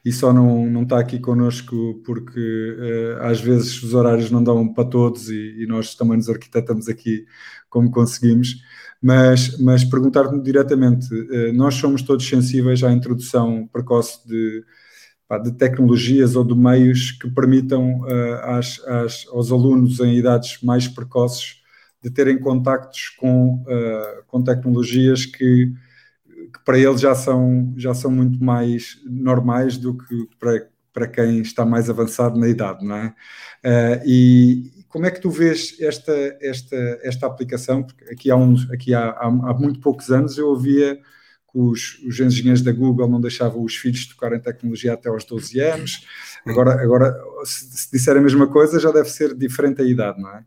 [0.03, 4.73] e só não, não está aqui connosco porque uh, às vezes os horários não dão
[4.73, 7.25] para todos e, e, nós também nos arquitetamos aqui
[7.69, 8.55] como conseguimos,
[9.01, 14.63] mas, mas perguntar-me diretamente, uh, nós somos todos sensíveis à introdução precoce de
[15.37, 20.87] de tecnologias ou de meios que permitam uh, às, às, aos alunos em idades mais
[20.87, 21.61] precoces
[22.03, 25.71] de terem contactos com, uh, com tecnologias que,
[26.25, 31.41] que, para eles já são, já são muito mais normais do que para, para quem
[31.41, 33.07] está mais avançado na idade, não é?
[33.63, 36.11] Uh, e como é que tu vês esta,
[36.41, 37.83] esta, esta aplicação?
[37.83, 40.99] Porque aqui há, uns, aqui há, há, há muito poucos anos eu ouvia
[41.51, 45.59] que os, os, engenheiros da Google não deixavam os filhos tocarem tecnologia até aos 12
[45.59, 46.05] anos.
[46.45, 50.29] Agora, agora se, se disser a mesma coisa, já deve ser diferente a idade, não
[50.29, 50.43] é?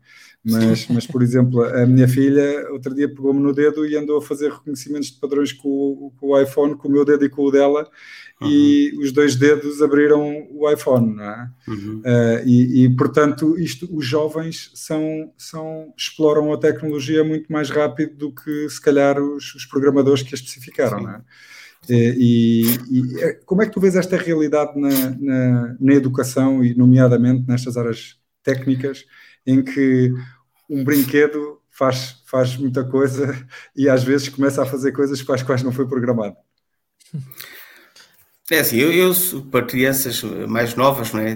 [0.47, 4.21] Mas, mas por exemplo, a minha filha outro dia pegou-me no dedo e andou a
[4.21, 7.51] fazer reconhecimentos de padrões com, com o iPhone, com o meu dedo e com o
[7.51, 7.89] dela,
[8.41, 8.49] uhum.
[8.49, 11.49] e os dois dedos abriram o iPhone, não é?
[11.67, 12.01] Uhum.
[12.05, 18.15] Uh, e, e, portanto, isto, os jovens são, são, exploram a tecnologia muito mais rápido
[18.15, 21.21] do que se calhar os, os programadores que a especificaram, é?
[21.87, 26.75] E, e, eh, como é que tu vês esta realidade na, na, na educação e,
[26.75, 29.05] nomeadamente, nestas áreas técnicas,
[29.45, 30.11] em que
[30.69, 33.35] um brinquedo faz, faz muita coisa
[33.75, 36.35] e às vezes começa a fazer coisas para as quais não foi programado.
[38.51, 39.11] É assim, eu, eu
[39.51, 41.35] para crianças mais novas, não é?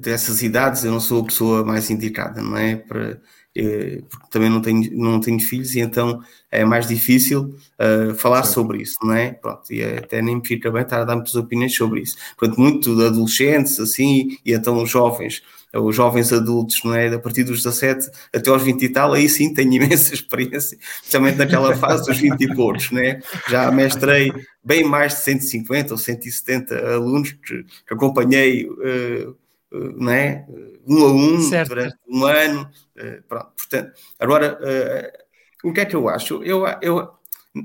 [0.00, 2.74] Dessas idades, eu não sou a pessoa mais indicada, não é?
[2.74, 3.20] Para,
[3.54, 6.20] eh, porque também não tenho, não tenho filhos e então
[6.50, 8.54] é mais difícil uh, falar Sim.
[8.54, 9.32] sobre isso, não é?
[9.32, 12.16] Pronto, e até nem me fica bem estar a dar muitas opiniões sobre isso.
[12.36, 15.42] Portanto, muito de adolescentes, assim, e então os jovens
[15.74, 17.14] os jovens adultos, não é?
[17.14, 21.38] A partir dos 17 até aos 20 e tal, aí sim tenho imensa experiência, especialmente
[21.38, 23.20] naquela fase dos 20 e poucos, né?
[23.48, 24.32] Já mestrei
[24.64, 29.30] bem mais de 150 ou 170 alunos que, que acompanhei, uh,
[29.72, 30.44] uh, não é?
[30.86, 31.68] Um a um certo.
[31.68, 32.68] durante um ano.
[32.96, 34.58] Uh, pronto, portanto, agora,
[35.62, 36.42] o que é que eu acho?
[36.42, 37.08] Eu, eu,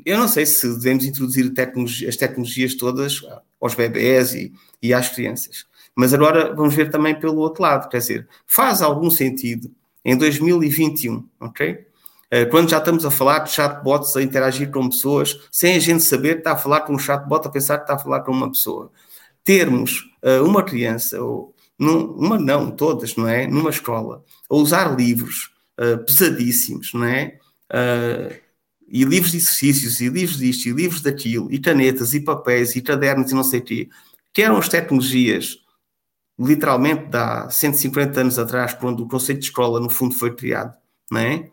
[0.05, 3.21] eu não sei se devemos introduzir tecnologia, as tecnologias todas
[3.59, 5.65] aos bebés e, e às crianças.
[5.95, 9.71] Mas agora vamos ver também pelo outro lado, quer dizer, faz algum sentido
[10.03, 11.85] em 2021, ok?
[12.29, 16.03] Eh, quando já estamos a falar de chatbots a interagir com pessoas, sem a gente
[16.03, 18.31] saber que está a falar com um chatbot, a pensar que está a falar com
[18.31, 18.91] uma pessoa.
[19.43, 23.47] Termos uh, uma criança, ou num, uma não, todas, não é?
[23.47, 27.37] Numa escola, a usar livros uh, pesadíssimos, não é?
[27.71, 28.35] Uh,
[28.87, 32.81] e livros de exercícios, e livros disto, e livros daquilo, e canetas, e papéis, e
[32.81, 33.89] cadernos, e não sei o quê,
[34.33, 35.59] que eram as tecnologias
[36.38, 40.75] literalmente de há 150 anos atrás, quando o conceito de escola, no fundo, foi criado,
[41.11, 41.49] não é?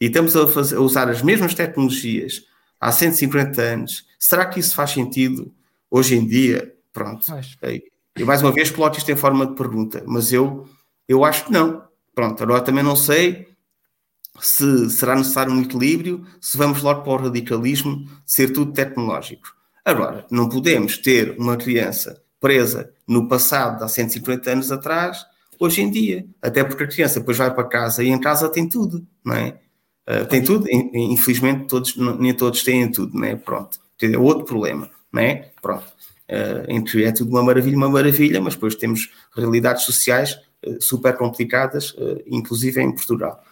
[0.00, 2.44] E estamos a, fazer, a usar as mesmas tecnologias
[2.80, 4.06] há 150 anos.
[4.18, 5.52] Será que isso faz sentido
[5.90, 6.74] hoje em dia?
[6.92, 7.24] Pronto.
[8.16, 10.68] E mais uma vez coloco isto em forma de pergunta, mas eu,
[11.08, 11.84] eu acho que não.
[12.14, 13.48] Pronto, agora também não sei
[14.40, 19.48] se será necessário um equilíbrio, se vamos logo para o radicalismo, ser tudo tecnológico.
[19.84, 25.24] Agora, não podemos ter uma criança presa no passado, há 150 anos atrás,
[25.58, 26.26] hoje em dia.
[26.42, 29.58] Até porque a criança depois vai para casa e em casa tem tudo, não é?
[30.06, 33.34] Uh, tem tudo, infelizmente todos, nem todos têm tudo, não é?
[33.34, 35.52] Pronto, é outro problema, não é?
[35.62, 35.86] Pronto.
[36.30, 41.92] Uh, é tudo uma maravilha, uma maravilha, mas depois temos realidades sociais uh, super complicadas,
[41.92, 43.42] uh, inclusive em Portugal.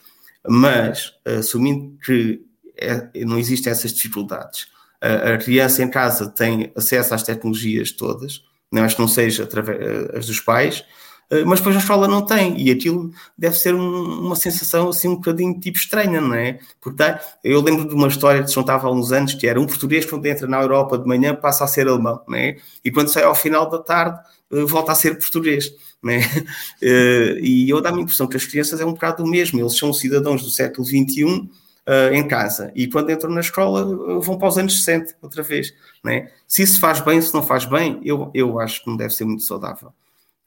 [0.47, 2.45] Mas, assumindo que
[2.77, 4.67] é, não existem essas dificuldades,
[5.01, 9.81] a criança em casa tem acesso às tecnologias todas, não acho que não seja através
[9.81, 10.85] eh, as dos pais,
[11.33, 15.09] eh, mas depois a escola não tem, e aquilo deve ser um, uma sensação assim
[15.09, 16.59] um bocadinho tipo estranha, não é?
[16.81, 17.03] Porque
[17.43, 20.05] eu lembro de uma história que se contava há uns anos que era um português
[20.05, 22.57] quando entra na Europa de manhã passa a ser alemão, não é?
[22.85, 24.19] E quando sai ao final da tarde
[24.53, 26.21] eh, volta a ser português, não é?
[27.41, 29.93] E eu dá-me a impressão que as crianças é um bocado o mesmo, eles são
[29.93, 31.49] cidadãos do século XXI,
[31.87, 35.43] uh, em casa e quando entram na escola uh, vão para os anos 60 outra
[35.43, 35.73] vez.
[36.05, 36.31] Né?
[36.47, 39.25] Se isso faz bem, se não faz bem, eu, eu acho que não deve ser
[39.25, 39.93] muito saudável.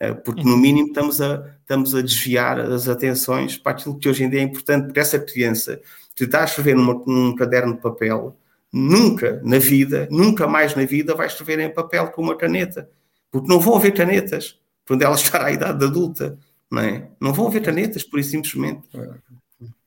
[0.02, 4.24] Uh, porque no mínimo estamos a, estamos a desviar as atenções para aquilo que hoje
[4.24, 5.82] em dia é importante, porque essa criança
[6.16, 8.36] que está a escrever numa, num caderno de papel,
[8.72, 12.90] nunca na vida, nunca mais na vida vai escrever em papel com uma caneta,
[13.32, 16.38] porque não vão haver canetas quando ela estar à idade adulta,
[16.70, 17.08] não é?
[17.20, 18.82] Não vão haver canetas, por isso simplesmente.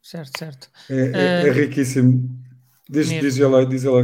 [0.09, 0.71] Certo, certo.
[0.89, 2.31] É, é, é ah, riquíssimo.
[2.89, 4.01] Diz, diz lá, diz lá.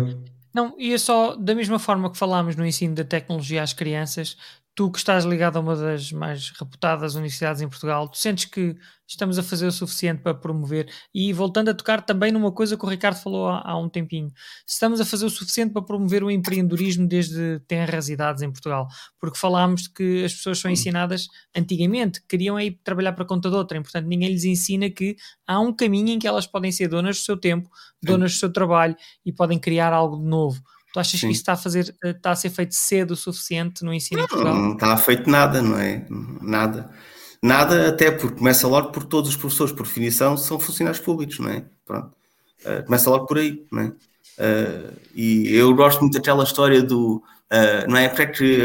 [0.53, 4.37] Não, e é só da mesma forma que falámos no ensino da tecnologia às crianças,
[4.75, 8.77] tu que estás ligado a uma das mais reputadas universidades em Portugal, tu sentes que
[9.07, 10.91] estamos a fazer o suficiente para promover?
[11.15, 14.33] E voltando a tocar também numa coisa que o Ricardo falou há, há um tempinho,
[14.67, 18.89] estamos a fazer o suficiente para promover o empreendedorismo desde tenras idades em Portugal?
[19.21, 23.57] Porque falámos de que as pessoas são ensinadas antigamente, queriam ir trabalhar para conta de
[23.57, 25.15] outra, e portanto ninguém lhes ensina que
[25.47, 27.69] há um caminho em que elas podem ser donas do seu tempo,
[28.03, 30.61] donas do seu trabalho e podem criar algo de novo.
[30.95, 31.27] Tu achas Sim.
[31.27, 34.19] que isso está a, fazer, eh, está a ser feito cedo o suficiente no ensino
[34.19, 34.55] não, em Portugal?
[34.55, 36.07] Não está feito nada, não é?
[36.41, 36.89] Nada.
[37.43, 41.51] Nada, até porque começa logo por todos os professores, por definição, são funcionários públicos, não
[41.51, 41.65] é?
[41.85, 42.13] Pronto.
[42.65, 43.87] Uh, começa logo por aí, não é?
[43.87, 47.17] Uh, e eu gosto muito daquela história do.
[47.17, 48.09] Uh, não é?
[48.09, 48.63] Porque é que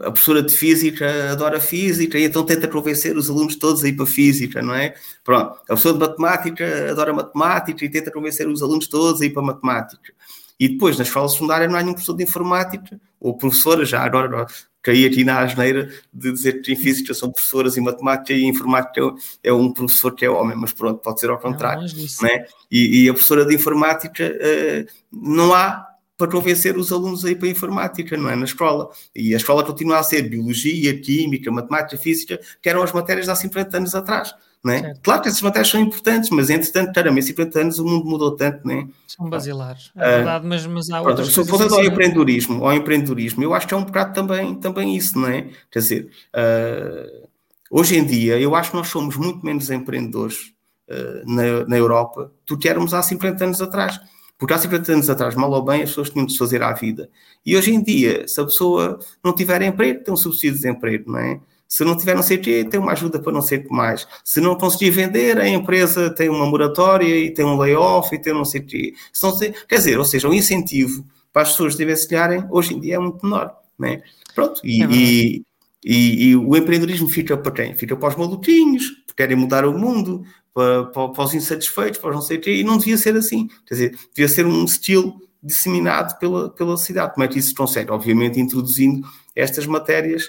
[0.00, 3.92] a professora de física adora física e então tenta convencer os alunos todos a ir
[3.92, 4.94] para física, não é?
[5.22, 5.58] Pronto.
[5.64, 9.42] A professora de matemática adora matemática e tenta convencer os alunos todos a ir para
[9.42, 10.14] matemática.
[10.60, 14.46] E depois, na escola secundária, não há nenhum professor de informática, ou professora, já agora
[14.82, 19.00] caí aqui na asneira de dizer que em física são professoras e matemática e informática
[19.42, 21.82] é um professor que é homem, mas pronto, pode ser ao contrário.
[21.82, 22.44] Não, né?
[22.70, 25.86] e, e, a professora de informática uh, não há
[26.16, 28.36] para convencer os alunos a ir para a informática, não é?
[28.36, 28.90] Na escola.
[29.16, 33.32] E a escola continua a ser biologia, química, matemática, física, que eram as matérias de
[33.32, 34.34] há 50 anos atrás.
[34.62, 34.94] Não é?
[35.02, 38.36] Claro que essas matérias são importantes, mas entretanto, caramba, em 50 anos o mundo mudou
[38.36, 38.86] tanto, não é?
[39.06, 41.50] São basilares, é verdade, mas, mas há pronto, outras coisas...
[41.50, 45.28] Voltando ao empreendedorismo, ao empreendedorismo, eu acho que é um bocado também, também isso, não
[45.28, 45.48] é?
[45.70, 47.28] Quer dizer, uh,
[47.70, 50.52] hoje em dia, eu acho que nós somos muito menos empreendedores
[50.90, 53.98] uh, na, na Europa do que éramos há 50 anos atrás.
[54.40, 56.72] Porque há 50 anos atrás, mal ou bem, as pessoas tinham de se fazer à
[56.72, 57.10] vida.
[57.44, 61.12] E hoje em dia, se a pessoa não tiver emprego, tem um subsídio de desemprego,
[61.12, 61.40] não é?
[61.70, 63.72] Se não tiver não sei o quê, tem uma ajuda para não sei o que
[63.72, 64.04] mais.
[64.24, 68.34] Se não conseguir vender, a empresa tem uma moratória e tem um layoff e tem
[68.34, 68.92] não sei o quê.
[69.12, 72.74] Se não sei, quer dizer, ou seja, o um incentivo para as pessoas diversificarem hoje
[72.74, 73.54] em dia é muito menor.
[73.78, 74.02] Né?
[74.34, 75.44] Pronto, e, é e,
[75.84, 77.76] e, e, o empreendedorismo fica para quem?
[77.76, 82.10] Fica para os maluquinhos, que querem mudar o mundo, para, para, para os insatisfeitos, para
[82.10, 83.46] os não sei o quê, e não devia ser assim.
[83.64, 87.14] Quer dizer, devia ser um estilo disseminado pela, pela cidade.
[87.14, 87.92] Como é que isso se consegue?
[87.92, 89.06] Obviamente introduzindo
[89.36, 90.28] estas matérias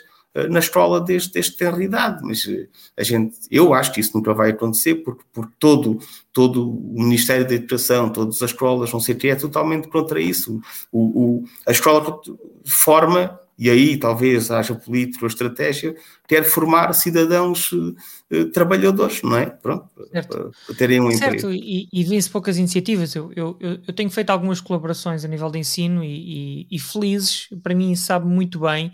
[0.49, 2.67] na escola desde, desde ter idade, mas eh,
[2.97, 5.99] a gente, eu acho que isso nunca vai acontecer porque, porque todo,
[6.31, 10.21] todo o Ministério da Educação, todas as escolas, não sei o que, é totalmente contra
[10.21, 10.61] isso.
[10.89, 12.21] O, o, a escola
[12.65, 19.47] forma, e aí talvez haja política ou estratégia, quer formar cidadãos uh, trabalhadores, não é?
[19.47, 21.51] Pronto, para, para, terem um certo, emprego.
[21.51, 23.13] E, e vê-se poucas iniciativas.
[23.15, 27.49] Eu, eu, eu, tenho feito algumas colaborações a nível de ensino e, e, e felizes,
[27.61, 28.93] para mim sabe muito bem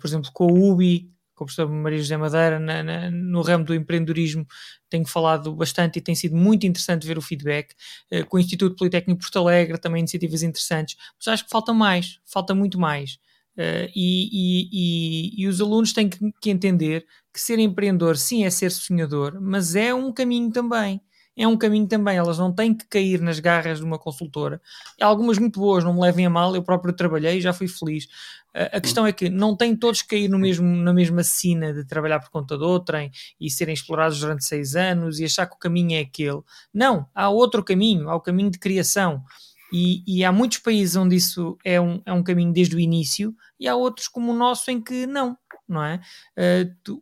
[0.00, 3.64] por exemplo, com o UBI, com o professor Maria José Madeira, na, na, no ramo
[3.64, 4.46] do empreendedorismo,
[4.88, 7.74] tenho falado bastante e tem sido muito interessante ver o feedback.
[8.12, 12.20] Uh, com o Instituto Politécnico Porto Alegre, também iniciativas interessantes, mas acho que falta mais,
[12.24, 13.18] falta muito mais.
[13.56, 18.44] Uh, e, e, e, e, os alunos têm que, que, entender que ser empreendedor, sim,
[18.44, 21.00] é ser sonhador, mas é um caminho também
[21.36, 22.16] é um caminho também.
[22.16, 24.60] Elas não têm que cair nas garras de uma consultora.
[25.00, 27.68] Há algumas muito boas, não me levem a mal, eu próprio trabalhei e já fui
[27.68, 28.06] feliz.
[28.54, 31.86] A questão é que não têm todos que cair no mesmo, na mesma sina de
[31.86, 33.10] trabalhar por conta de outrem
[33.40, 36.42] e serem explorados durante seis anos e achar que o caminho é aquele.
[36.72, 39.24] Não, há outro caminho, há o caminho de criação.
[39.72, 43.34] E, e, há muitos países onde isso é um, é um caminho desde o início,
[43.58, 45.34] e há outros como o nosso em que não,
[45.66, 45.98] não é?
[46.36, 47.00] Uh, tu,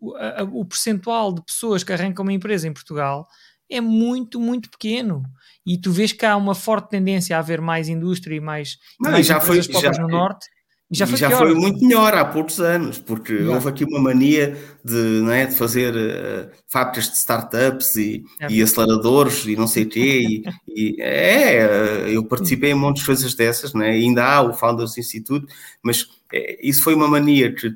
[0.52, 3.26] o percentual de pessoas que arrancam uma empresa em Portugal
[3.70, 5.22] é muito, muito pequeno.
[5.66, 9.12] E tu vês que há uma forte tendência a haver mais indústria e mais, Não,
[9.12, 10.46] mais já foi, já, no Norte.
[10.90, 13.50] E já, foi, já foi, muito melhor há poucos anos, porque já.
[13.50, 18.50] houve aqui uma mania de, é, de fazer uh, fábricas de startups e, é.
[18.50, 20.20] e, aceleradores e não sei o quê.
[20.28, 23.90] E, e, é, eh, eu participei em muitas coisas dessas, é?
[23.90, 25.46] ainda há o Founders Institute,
[25.80, 27.70] mas é, isso foi uma mania que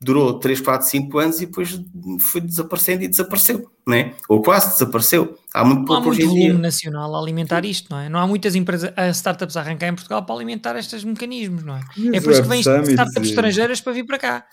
[0.00, 1.78] durou 3, 4, 5 anos e depois
[2.30, 4.14] foi desaparecendo e desapareceu, né?
[4.28, 5.36] ou quase desapareceu.
[5.52, 8.08] Há muito pouco Não há muito volume nacional a alimentar isto, não é?
[8.08, 11.80] Não há muitas empresas, startups a arrancar em Portugal para alimentar estes mecanismos, não é?
[12.12, 14.46] é por isso que vêm startups estrangeiras para vir para cá.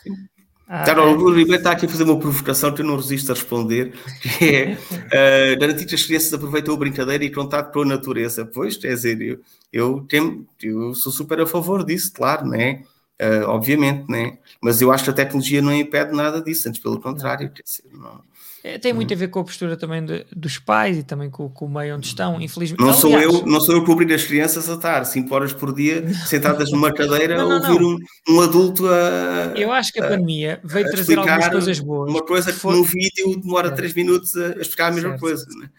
[0.70, 3.36] Ah, claro, o Ribeiro está aqui a fazer uma provocação que eu não resisto a
[3.36, 7.86] responder, que é uh, garantir que as crianças aproveitem a brincadeira e contato com a
[7.86, 8.46] natureza.
[8.46, 9.40] Pois, quer dizer, eu,
[9.72, 12.82] eu, tenho, eu sou super a favor disso, claro, não é?
[13.20, 14.38] Uh, obviamente, né?
[14.62, 17.50] Mas eu acho que a tecnologia não impede nada disso, antes pelo contrário.
[17.50, 18.22] Dizer, não,
[18.64, 21.50] É, tem muito a ver com a postura também de, dos pais e também com,
[21.50, 22.84] com, o meio onde estão, infelizmente.
[22.84, 25.74] Não sou, eu, não sou eu que obrigo as crianças a estar 5 horas por
[25.74, 27.98] dia sentadas numa cadeira não, não, a ouvir um,
[28.30, 29.54] um, adulto a.
[29.56, 32.10] Eu acho que a, a pandemia veio a trazer algumas coisas boas.
[32.10, 35.22] Uma coisa que, que no vídeo demora 3 minutos a, a explicar a mesma certo.
[35.22, 35.46] coisa.
[35.60, 35.70] Né?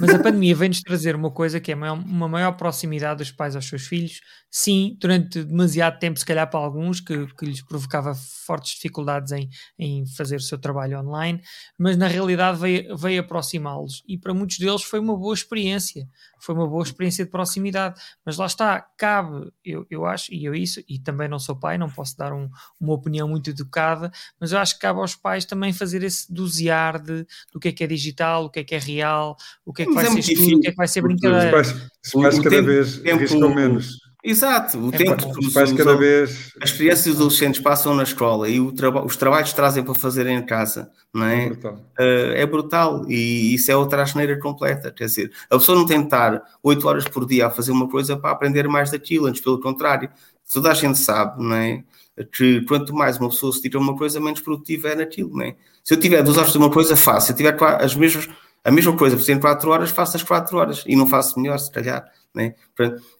[0.00, 3.66] Mas a pandemia vem-nos trazer uma coisa que é uma maior proximidade dos pais aos
[3.66, 4.20] seus filhos.
[4.50, 9.50] Sim, durante demasiado tempo, se calhar para alguns, que, que lhes provocava fortes dificuldades em,
[9.78, 11.42] em fazer o seu trabalho online,
[11.78, 16.08] mas na realidade veio, veio aproximá-los e para muitos deles foi uma boa experiência,
[16.40, 18.00] foi uma boa experiência de proximidade.
[18.24, 21.78] Mas lá está, cabe, eu, eu acho, e eu isso, e também não sou pai,
[21.78, 22.48] não posso dar um,
[22.80, 24.10] uma opinião muito educada,
[24.40, 27.72] mas eu acho que cabe aos pais também fazer esse dosear de, do que é
[27.72, 30.18] que é digital, o que é que é real, o que é que mas vai
[30.18, 31.60] é ser estudo, o que é que vai ser brincadeira.
[31.60, 35.54] Os pais, os pais cada tempo, vez tempo, menos Exato, o é tempo que os,
[35.54, 36.52] pais cada vez...
[36.60, 40.26] as crianças e os adolescentes passam na escola e traba os trabalhos trazem para fazer
[40.26, 41.46] em casa, não é?
[41.46, 41.74] É brutal.
[41.74, 44.92] Uh, é brutal e isso é outra asneira completa.
[44.92, 47.88] Quer dizer, a pessoa não tem de estar 8 horas por dia a fazer uma
[47.88, 50.10] coisa para aprender mais daquilo, antes pelo contrário.
[50.52, 51.82] Toda a gente sabe, não é?
[52.30, 55.56] Que quanto mais uma pessoa se tira uma coisa, menos produtiva é naquilo, não é?
[55.82, 57.28] Se eu tiver duas horas de uma coisa, faço.
[57.28, 58.28] Se eu tiver as mesmas,
[58.62, 61.58] a mesma coisa por ser 4 horas, faço as 4 horas e não faço melhor,
[61.58, 62.04] se calhar.
[62.34, 62.54] Né?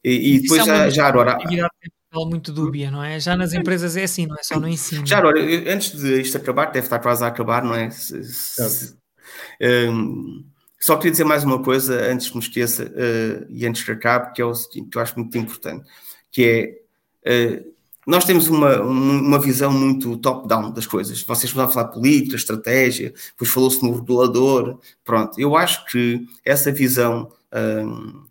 [0.04, 1.38] E, e depois é já, já agora.
[2.12, 3.20] muito dúbia, não é?
[3.20, 5.06] Já nas empresas é assim, não é só no ensino.
[5.06, 7.90] Já agora, antes de isto acabar, deve estar quase a acabar, não é?
[7.90, 8.96] Se, se,
[9.90, 10.44] um,
[10.80, 14.32] só queria dizer mais uma coisa antes que me esqueça uh, e antes que acabe,
[14.32, 15.84] que é o seguinte, que eu acho muito importante,
[16.30, 16.80] que
[17.24, 17.78] é uh,
[18.08, 21.22] nós temos uma, uma visão muito top-down das coisas.
[21.22, 24.80] Vocês vão falar política, estratégia, depois falou-se no regulador.
[25.04, 28.24] Pronto, eu acho que essa visão um,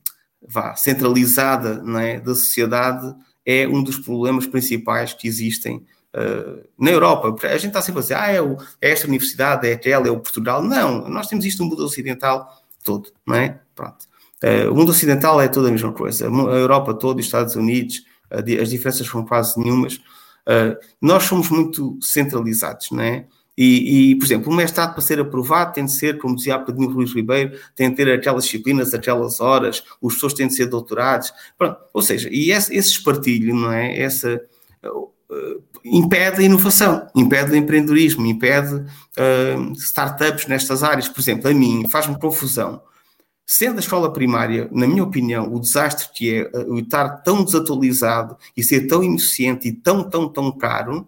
[0.48, 3.14] vá, centralizada é, da sociedade
[3.46, 5.78] é um dos problemas principais que existem
[6.16, 7.36] uh, na Europa.
[7.48, 10.12] A gente está sempre a dizer, ah, é, o, é esta universidade, é aquela, é
[10.12, 10.62] o Portugal.
[10.62, 13.60] Não, nós temos isto no mundo ocidental todo, não é?
[13.76, 14.06] Pronto.
[14.44, 16.28] Uh, o mundo ocidental é toda a mesma coisa.
[16.28, 20.00] A Europa toda, os Estados Unidos, uh, as diferenças são quase nenhumas.
[21.02, 23.26] nós somos muito centralizados, não é?
[23.58, 26.60] E, e, por exemplo, o mestrado para ser aprovado tem de ser, como dizia a
[26.60, 30.68] Pedro Luís Ribeiro, tem de ter aquelas disciplinas, aquelas horas, os professores têm de ser
[30.68, 31.34] doutorados.
[31.58, 31.78] Pronto.
[31.92, 34.00] Ou seja, e esse, esse espartilho, não é?
[34.00, 34.40] Essa,
[34.86, 35.12] uh,
[35.84, 41.08] impede a inovação, impede o empreendedorismo, impede uh, startups nestas áreas.
[41.08, 42.82] Por exemplo, a mim faz-me confusão.
[43.44, 48.38] Sendo a escola primária, na minha opinião, o desastre que é uh, estar tão desatualizado
[48.56, 51.08] e ser tão ineficiente e tão, tão, tão caro,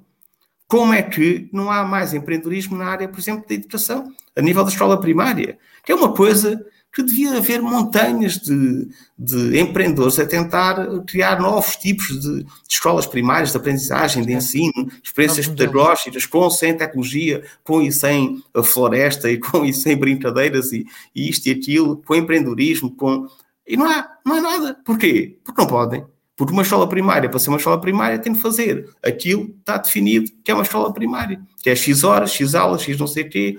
[0.70, 4.64] como é que não há mais empreendedorismo na área, por exemplo, da educação, a nível
[4.64, 5.58] da escola primária?
[5.84, 6.64] Que é uma coisa
[6.94, 10.76] que devia haver montanhas de, de empreendedores a tentar
[11.08, 16.78] criar novos tipos de, de, escolas primárias, de aprendizagem, de ensino, experiências pedagógicas, com sem
[16.78, 21.52] tecnologia, com e sem a floresta, e com e sem brincadeiras, e, e isto e
[21.52, 23.28] aquilo, com empreendedorismo, com...
[23.68, 24.78] E não há, não há nada.
[24.86, 25.40] Porquê?
[25.44, 26.06] Porque não podem.
[26.40, 30.32] Porque uma escola primária, para ser uma escola primária, tem de fazer aquilo está definido
[30.42, 33.30] que é uma escola primária, que é X horas, X aulas, X não sei o
[33.30, 33.58] quê.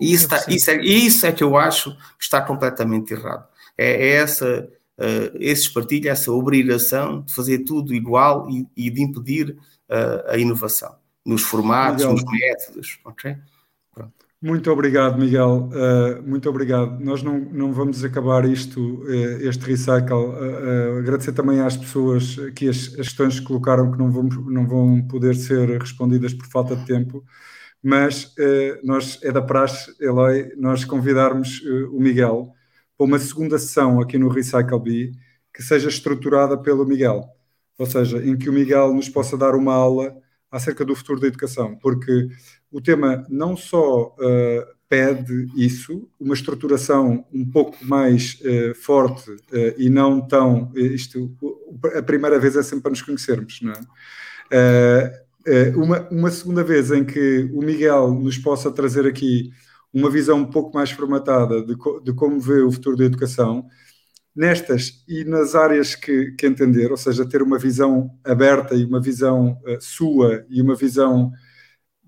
[0.00, 3.46] E isso, está, isso, é, isso é que eu acho que está completamente errado.
[3.78, 9.00] É, é essa, uh, esse espartilho, essa obrigação de fazer tudo igual e, e de
[9.00, 9.50] impedir
[9.88, 12.14] uh, a inovação nos formatos, Legal.
[12.14, 12.98] nos métodos.
[13.04, 13.36] ok?
[14.42, 15.70] Muito obrigado, Miguel.
[15.70, 16.98] Uh, muito obrigado.
[16.98, 20.16] Nós não, não vamos acabar isto, uh, este recycle.
[20.16, 24.66] Uh, agradecer também às pessoas que as, as, questões que colocaram que não vão, não
[24.66, 27.24] vão poder ser respondidas por falta de tempo,
[27.80, 28.34] mas
[28.82, 31.60] nós é da praxe, Eloy, nós convidarmos
[31.92, 32.52] o Miguel
[32.96, 35.12] para uma segunda sessão aqui no Recycle B
[35.54, 37.24] que seja estruturada pelo Miguel.
[37.78, 40.16] Ou seja, em que o Miguel nos possa dar uma aula
[40.52, 42.28] acerca do futuro da educação, porque
[42.70, 49.74] o tema não só uh, pede isso, uma estruturação um pouco mais uh, forte uh,
[49.78, 50.70] e não tão.
[50.74, 51.34] Isto,
[51.96, 55.22] a primeira vez é sempre para nos conhecermos, não é?
[55.74, 59.50] uma, uma segunda vez em que o Miguel nos possa trazer aqui
[59.92, 61.74] uma visão um pouco mais formatada de,
[62.04, 63.66] de como vê o futuro da educação,
[64.34, 69.00] nestas e nas áreas que, que, entender, ou seja, ter uma visão aberta e uma
[69.00, 71.30] visão uh, sua e uma visão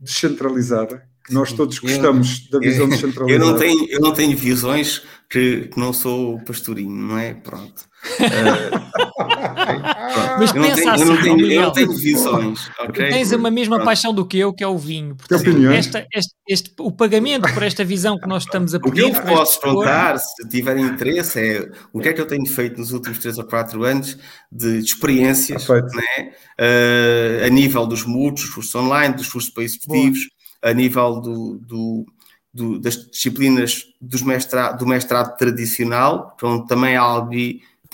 [0.00, 3.32] descentralizada, que nós todos gostamos eu, da visão descentralizada.
[3.44, 7.32] Eu não tenho, eu não tenho visões que, que não sou pastorinho, não é?
[7.34, 7.84] Pronto.
[8.20, 8.84] Uh,
[10.38, 12.70] Mas eu pensa assim, eu não tenho, eu não tenho visões.
[12.80, 13.08] Okay?
[13.10, 13.86] tens uma mesma Pronto.
[13.86, 15.16] paixão do que eu, que é o vinho.
[15.16, 19.04] Portanto, esta, este, este, o pagamento por esta visão que nós estamos a pedir.
[19.04, 22.46] O que eu posso contar, se tiverem interesse, é o que é que eu tenho
[22.46, 24.18] feito nos últimos 3 ou 4 anos
[24.50, 26.32] de, experiências né?
[26.60, 30.28] Uh, a nível dos mútuos, dos cursos online, dos cursos participativos,
[30.62, 32.06] a nível do, do
[32.52, 37.34] do, das disciplinas dos mestrado, do mestrado tradicional, onde também há algo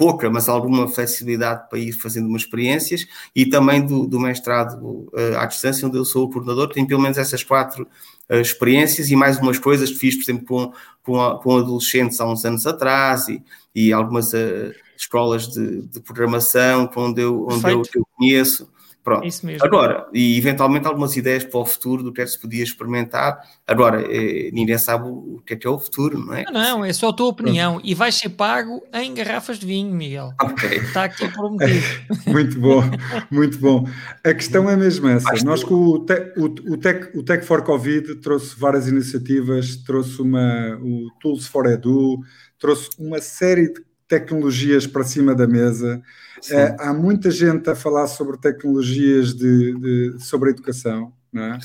[0.01, 5.37] pouca, mas alguma flexibilidade para ir fazendo umas experiências, e também do, do mestrado uh,
[5.37, 7.87] à distância, onde eu sou o coordenador, tenho pelo menos essas quatro
[8.31, 10.73] uh, experiências e mais umas coisas que fiz, por exemplo, com,
[11.03, 13.43] com, com adolescentes há uns anos atrás e,
[13.75, 18.71] e algumas uh, escolas de, de, programação onde eu, onde eu, eu conheço.
[19.03, 19.27] Pronto.
[19.27, 19.65] Isso mesmo.
[19.65, 23.41] Agora, e eventualmente algumas ideias para o futuro do que é que se podia experimentar.
[23.67, 26.45] Agora, eh, ninguém sabe o que é que é o futuro, não é?
[26.45, 27.75] Não, não é só a tua opinião.
[27.75, 27.87] Pronto.
[27.87, 30.33] E vai ser pago em garrafas de vinho, Miguel.
[30.43, 30.69] Ok.
[30.69, 31.83] Está aqui prometido.
[32.29, 32.83] muito bom,
[33.31, 33.87] muito bom.
[34.23, 35.33] A questão é mesmo essa.
[35.45, 40.21] Nós com o, te, o, o, Tech, o Tech for Covid trouxe várias iniciativas, trouxe
[40.21, 42.19] uma, o Tools for Edu,
[42.59, 46.03] trouxe uma série de tecnologias para cima da mesa.
[46.51, 51.59] Uh, há muita gente a falar sobre tecnologias de, de sobre educação, não é?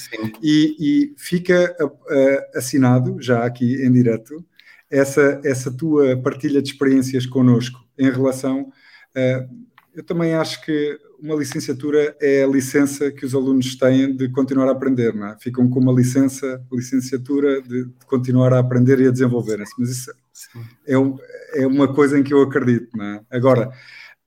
[0.44, 1.76] E, e, fica
[2.54, 4.46] assinado, já aqui em direto,
[4.92, 8.72] essa, essa tua partilha de experiências connosco em relação.
[9.18, 9.66] Uh,
[9.96, 14.68] eu também acho que uma licenciatura é a licença que os alunos têm de continuar
[14.68, 15.38] a aprender, não é?
[15.40, 19.74] Ficam com uma licença, licenciatura de, de continuar a aprender e a desenvolverem-se.
[19.80, 20.12] Mas isso
[20.88, 20.94] é,
[21.62, 23.22] é, uma coisa em que eu acredito, não é?
[23.30, 23.72] Agora,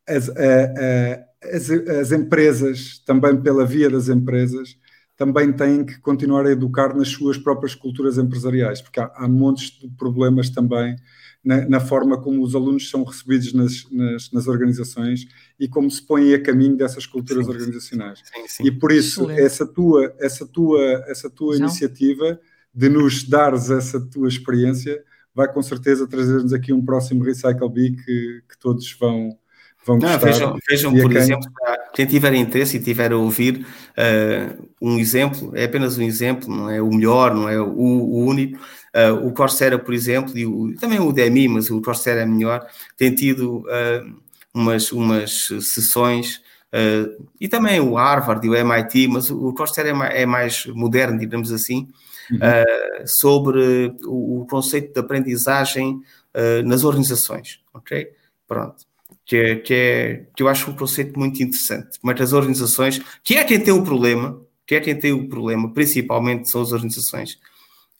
[0.06, 4.76] as, a, a, as, as empresas, também pela via das empresas,
[5.16, 9.78] também têm que continuar a educar nas suas próprias culturas empresariais, porque há, há montes
[9.78, 10.96] de problemas também
[11.44, 15.26] na, na, forma como os alunos são recebidos nas, nas, nas, organizações
[15.58, 18.20] e como se põem a caminho dessas culturas sim, organizacionais.
[18.24, 18.66] Sim, sim.
[18.66, 22.38] E por isso, essa tua, essa tua, essa tua iniciativa
[22.74, 25.02] de nos dares essa tua experiência
[25.38, 29.38] vai com certeza trazer-nos aqui um próximo Recycle Bee que, que todos vão,
[29.86, 31.16] vão Não, Vejam, vejam por quem...
[31.16, 31.50] exemplo,
[31.94, 33.64] quem tiver interesse e tiver a ouvir
[33.96, 38.26] uh, um exemplo, é apenas um exemplo, não é o melhor, não é o, o
[38.26, 38.58] único.
[38.92, 42.66] Uh, o Coursera, por exemplo, e o, também o DMI, mas o Coursera é melhor,
[42.96, 44.20] tem tido uh,
[44.52, 46.42] umas, umas sessões
[46.74, 50.66] Uh, e também o Harvard e o MIT, mas o Coursera é mais, é mais
[50.66, 51.88] moderno, digamos assim,
[52.30, 52.38] uhum.
[52.38, 56.02] uh, sobre o, o, conceito de aprendizagem
[56.34, 58.10] uh, nas organizações, ok?
[58.46, 58.86] Pronto.
[59.24, 61.98] Que é, que, é, que eu acho um conceito muito interessante.
[62.02, 65.72] Mas as organizações, que é quem tem o problema, que é quem tem o problema,
[65.72, 67.38] principalmente são as organizações.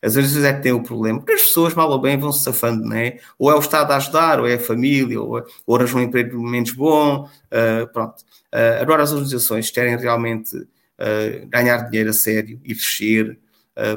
[0.02, 2.44] As organizações é que têm o problema, porque as pessoas, mal ou bem, vão se
[2.44, 3.18] safando, não é?
[3.38, 5.44] Ou é o Estado a ajudar, ou é a família, ou,
[5.74, 8.22] arranjam um emprego menos bom, uh, pronto.
[8.54, 13.38] Uh, agora as organizações querem realmente uh, ganhar dinheiro a sério e crescer,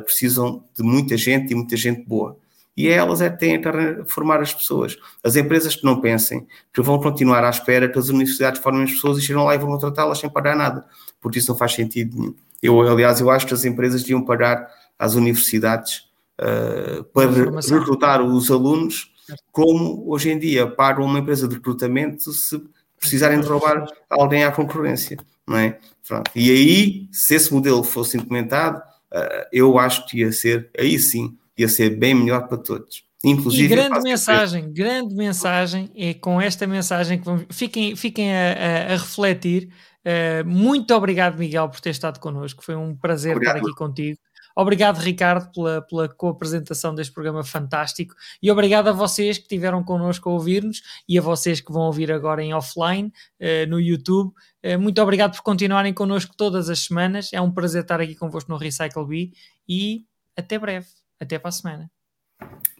[0.06, 2.38] precisam de muita gente e muita gente boa.
[2.78, 3.68] E elas é que têm que
[4.06, 4.96] formar as pessoas.
[5.24, 8.92] As empresas que não pensem que vão continuar à espera que as universidades formem as
[8.92, 10.86] pessoas e chegam lá e vão tratá-las sem pagar nada,
[11.20, 12.36] porque isso não faz sentido nenhum.
[12.62, 14.70] Eu, aliás, eu acho que as empresas deviam pagar
[15.02, 16.04] às universidades
[16.40, 19.12] uh, para recrutar os alunos,
[19.52, 22.62] como hoje em dia pagam uma empresa de recrutamento se
[23.00, 25.80] precisarem de roubar alguém à concorrência, não é?
[26.08, 26.30] Pronto.
[26.36, 31.36] E aí, se esse modelo fosse implementado, uh, eu acho que ia ser, aí sim,
[31.58, 33.04] ia ser bem melhor para todos.
[33.24, 38.52] Inclusive, e grande mensagem, grande mensagem, é com esta mensagem que vamos, fiquem, fiquem a,
[38.52, 39.70] a, a refletir.
[40.06, 42.64] Uh, muito obrigado, Miguel, por ter estado connosco.
[42.64, 43.58] Foi um prazer obrigado.
[43.58, 44.20] estar aqui contigo.
[44.56, 50.30] Obrigado, Ricardo, pela, pela co-apresentação deste programa fantástico e obrigado a vocês que estiveram connosco
[50.30, 54.34] a ouvir-nos e a vocês que vão ouvir agora em offline uh, no YouTube.
[54.64, 57.32] Uh, muito obrigado por continuarem connosco todas as semanas.
[57.34, 59.34] É um prazer estar aqui convosco no Recycle Bee
[59.68, 60.88] e até breve.
[61.20, 61.92] Até para a semana.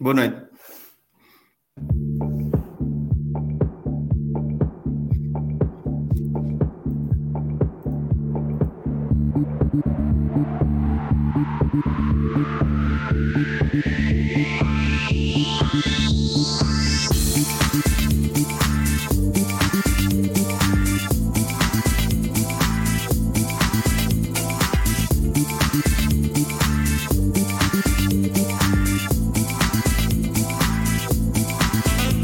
[0.00, 0.42] Boa noite.